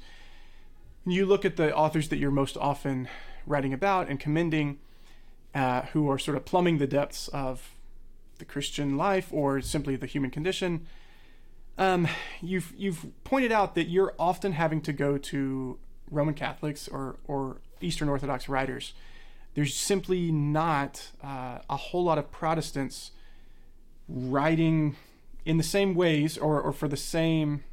[1.06, 3.08] You look at the authors that you're most often
[3.46, 4.80] writing about and commending,
[5.54, 7.72] uh, who are sort of plumbing the depths of
[8.40, 10.86] the Christian life or simply the human condition.
[11.78, 12.08] Um,
[12.42, 15.80] you've you've pointed out that you're often having to go to
[16.12, 18.94] Roman Catholics or or Eastern Orthodox writers.
[19.56, 23.12] There's simply not uh, a whole lot of Protestants
[24.08, 24.96] writing
[25.46, 27.64] in the same ways or, or for the same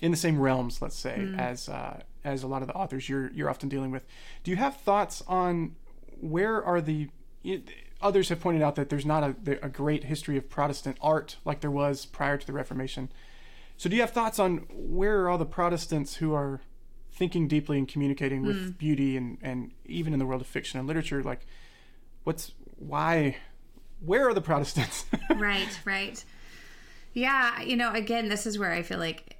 [0.00, 1.38] in the same realms, let's say, mm.
[1.38, 4.04] as uh, as a lot of the authors you're you're often dealing with.
[4.42, 5.76] Do you have thoughts on
[6.20, 7.08] where are the
[8.02, 11.60] others have pointed out that there's not a, a great history of Protestant art like
[11.60, 13.10] there was prior to the Reformation.
[13.76, 16.60] So, do you have thoughts on where are all the Protestants who are
[17.12, 18.78] thinking deeply and communicating with mm.
[18.78, 21.22] beauty and, and even in the world of fiction and literature?
[21.22, 21.46] Like,
[22.24, 23.36] what's why?
[24.04, 25.06] Where are the Protestants?
[25.36, 26.24] right, right.
[27.14, 29.31] Yeah, you know, again, this is where I feel like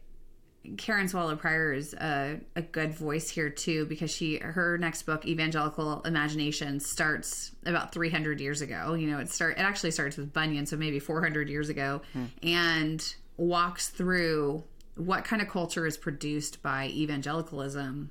[0.76, 5.26] Karen Swallow Prior is a, a, good voice here too because she her next book
[5.26, 8.94] Evangelical Imagination starts about 300 years ago.
[8.94, 12.26] You know, it start it actually starts with Bunyan, so maybe 400 years ago, hmm.
[12.42, 14.62] and walks through
[14.96, 18.10] what kind of culture is produced by evangelicalism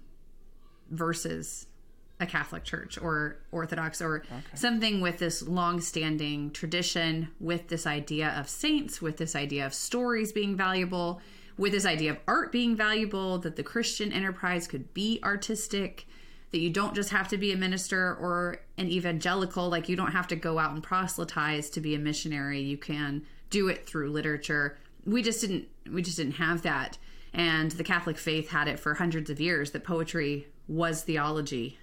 [0.89, 1.67] versus
[2.19, 4.41] a Catholic church or Orthodox or okay.
[4.53, 10.31] something with this long-standing tradition with this idea of saints, with this idea of stories
[10.31, 11.21] being valuable
[11.57, 16.07] with this idea of art being valuable, that the Christian enterprise could be artistic,
[16.51, 20.11] that you don't just have to be a minister or an evangelical, like you don't
[20.11, 22.61] have to go out and proselytize to be a missionary.
[22.61, 24.77] You can do it through literature.
[25.05, 26.97] We just didn't we just didn't have that.
[27.33, 31.79] And the Catholic faith had it for hundreds of years that poetry was theology,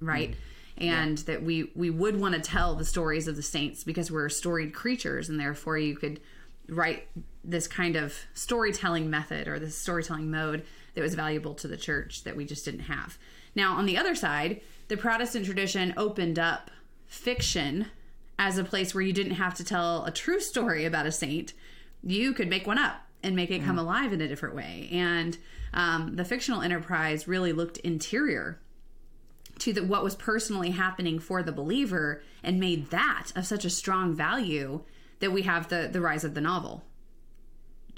[0.00, 0.32] right?
[0.32, 0.36] Mm
[0.80, 1.24] and yeah.
[1.26, 4.72] that we we would want to tell the stories of the saints because we're storied
[4.72, 6.20] creatures and therefore you could
[6.68, 7.06] write
[7.42, 10.64] this kind of storytelling method or this storytelling mode
[10.94, 13.18] that was valuable to the church that we just didn't have.
[13.54, 16.70] Now, on the other side, the Protestant tradition opened up
[17.06, 17.86] fiction
[18.38, 21.52] as a place where you didn't have to tell a true story about a saint.
[22.02, 23.80] You could make one up and make it come mm.
[23.80, 24.88] alive in a different way.
[24.90, 25.36] And
[25.74, 28.60] um, the fictional enterprise really looked interior
[29.58, 33.70] to the, what was personally happening for the believer and made that of such a
[33.70, 34.82] strong value
[35.20, 36.82] that we have the the rise of the novel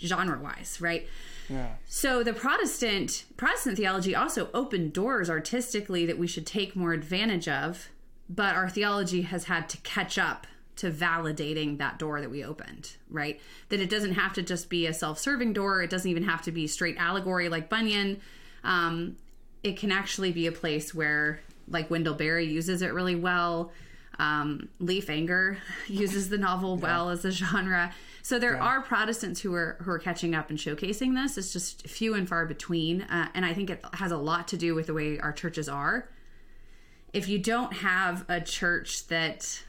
[0.03, 1.07] genre wise right
[1.48, 1.74] yeah.
[1.86, 7.48] So the Protestant Protestant theology also opened doors artistically that we should take more advantage
[7.48, 7.90] of,
[8.28, 10.46] but our theology has had to catch up
[10.76, 13.40] to validating that door that we opened, right?
[13.68, 15.82] That it doesn't have to just be a self-serving door.
[15.82, 18.20] It doesn't even have to be straight allegory like Bunyan.
[18.64, 19.16] Um,
[19.62, 23.72] it can actually be a place where, like Wendell Berry uses it really well.
[24.18, 26.82] Um, Leif Enger uses the novel yeah.
[26.82, 27.92] well as a genre.
[28.22, 28.62] So there yeah.
[28.62, 31.36] are Protestants who are who are catching up and showcasing this.
[31.36, 34.56] It's just few and far between, uh, and I think it has a lot to
[34.56, 36.08] do with the way our churches are.
[37.12, 39.64] If you don't have a church that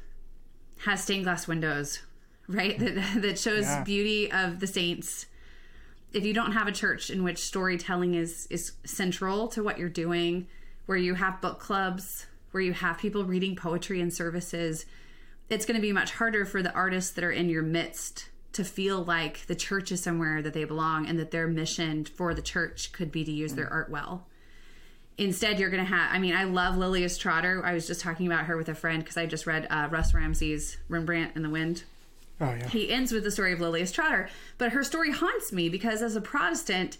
[0.86, 2.02] has stained glass windows,
[2.48, 3.84] right, that that shows yeah.
[3.84, 5.26] beauty of the saints,
[6.14, 9.90] if you don't have a church in which storytelling is is central to what you're
[9.90, 10.46] doing,
[10.86, 14.86] where you have book clubs where you have people reading poetry and services,
[15.50, 18.64] it's going to be much harder for the artists that are in your midst to
[18.64, 22.42] feel like the church is somewhere that they belong and that their mission for the
[22.42, 24.28] church could be to use their art well.
[25.18, 27.64] Instead, you're going to have, I mean, I love Lilias Trotter.
[27.64, 30.14] I was just talking about her with a friend because I just read uh, Russ
[30.14, 31.84] Ramsey's Rembrandt in the Wind.
[32.42, 32.68] Oh, yeah.
[32.68, 36.16] He ends with the story of Lilias Trotter, but her story haunts me because as
[36.16, 36.98] a Protestant,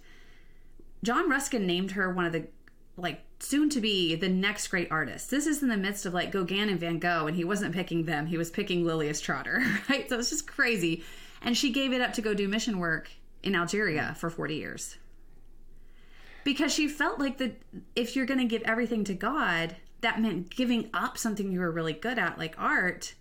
[1.04, 2.48] John Ruskin named her one of the
[2.96, 5.32] like soon to be the next great artist.
[5.32, 8.06] This is in the midst of like Gauguin and Van Gogh, and he wasn't picking
[8.06, 10.08] them; he was picking Lilias Trotter, right?
[10.08, 11.04] So it's just crazy.
[11.44, 14.98] And she gave it up to go do mission work in Algeria for forty years
[16.44, 17.62] because she felt like that
[17.96, 21.72] if you're going to give everything to God, that meant giving up something you were
[21.72, 23.14] really good at, like art,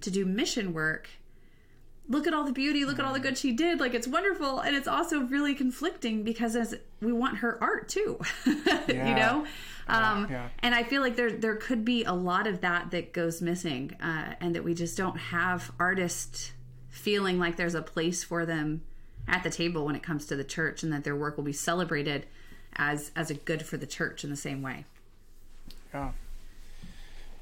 [0.00, 1.08] to do mission work
[2.08, 3.80] look at all the beauty, look at all the good she did.
[3.80, 8.20] Like it's wonderful, and it's also really conflicting because as we want her art too,
[8.46, 9.08] yeah.
[9.08, 9.46] you know.
[9.88, 13.12] Um, yeah, And I feel like there there could be a lot of that that
[13.12, 16.52] goes missing, uh, and that we just don't have artists
[16.92, 18.82] feeling like there's a place for them
[19.26, 21.52] at the table when it comes to the church, and that their work will be
[21.52, 22.26] celebrated
[22.76, 24.84] as as a good for the church in the same way.
[25.92, 26.12] Yeah.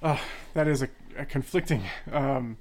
[0.02, 0.18] Uh,
[0.54, 0.88] that is a,
[1.18, 2.56] a conflicting um,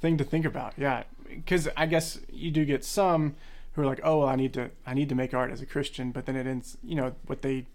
[0.00, 0.74] thing to think about.
[0.76, 3.36] Yeah, because I guess you do get some
[3.72, 5.66] who are like, oh, well, I need to I need to make art as a
[5.66, 7.66] Christian, but then it ends, you know, what they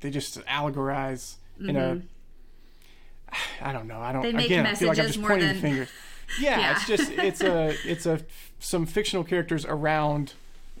[0.00, 1.70] they just allegorize mm-hmm.
[1.70, 2.02] in a.
[3.60, 4.00] I don't know.
[4.00, 4.22] I don't.
[4.22, 5.88] They make again, I feel like I'm messages just more pointing than- fingers.
[6.38, 6.72] Yeah, Yeah.
[6.72, 8.20] it's just it's a it's a
[8.58, 10.34] some fictional characters around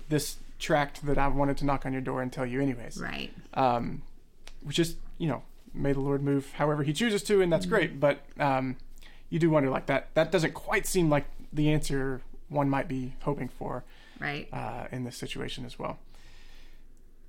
[0.08, 2.98] this tract that I wanted to knock on your door and tell you anyways.
[3.00, 3.30] Right.
[3.54, 4.02] Um,
[4.62, 5.42] which is you know
[5.72, 7.74] may the Lord move however He chooses to, and that's Mm-hmm.
[7.74, 8.00] great.
[8.00, 8.76] But um,
[9.30, 10.08] you do wonder like that.
[10.14, 13.84] That doesn't quite seem like the answer one might be hoping for
[14.18, 14.48] Right.
[14.52, 15.98] uh, in this situation as well.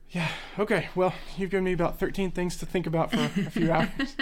[0.09, 0.27] Yeah.
[0.59, 0.89] Okay.
[0.95, 4.15] Well, you've given me about 13 things to think about for a few hours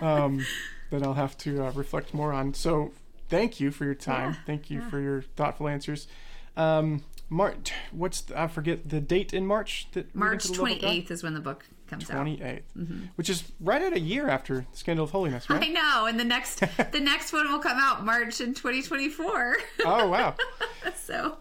[0.00, 0.46] um,
[0.90, 2.54] that I'll have to uh, reflect more on.
[2.54, 2.92] So,
[3.28, 4.32] thank you for your time.
[4.32, 4.90] Yeah, Thank you yeah.
[4.90, 6.08] for your thoughtful answers.
[6.56, 7.72] Um, March.
[7.92, 10.90] What's the, I forget the date in March that March the Love of God?
[10.90, 12.26] 28th is when the book comes out.
[12.26, 15.62] 28th, which is right at a year after Scandal of Holiness, right?
[15.62, 16.60] I know, and the next
[16.92, 19.56] the next one will come out March in 2024.
[19.84, 20.34] oh wow.
[20.96, 21.36] so,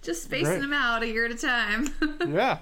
[0.00, 0.60] just spacing Great.
[0.60, 1.88] them out a year at a time.
[2.28, 2.58] yeah.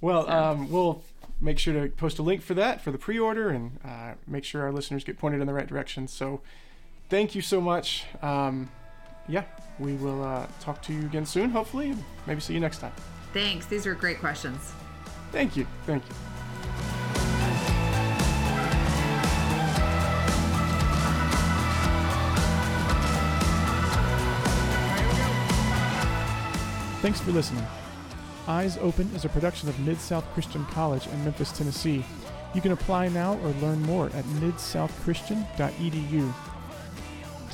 [0.00, 1.02] Well, um, we'll
[1.40, 4.62] make sure to post a link for that for the pre-order and uh, make sure
[4.62, 6.06] our listeners get pointed in the right direction.
[6.08, 6.40] So,
[7.14, 8.06] thank you so much.
[8.22, 8.68] Um,
[9.28, 9.44] yeah,
[9.78, 12.90] we will uh, talk to you again soon, hopefully, and maybe see you next time.
[13.32, 13.66] Thanks.
[13.66, 14.72] These were great questions.
[15.30, 15.64] Thank you.
[15.86, 16.14] Thank you.
[27.00, 27.64] Thanks for listening.
[28.48, 32.04] Eyes Open is a production of Mid South Christian College in Memphis, Tennessee.
[32.54, 36.34] You can apply now or learn more at midsouthchristian.edu.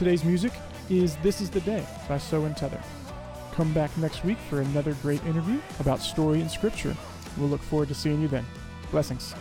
[0.01, 0.55] Today's music
[0.88, 2.80] is This Is the Day by So and Tether.
[3.53, 6.96] Come back next week for another great interview about story and scripture.
[7.36, 8.46] We'll look forward to seeing you then.
[8.90, 9.34] Blessings.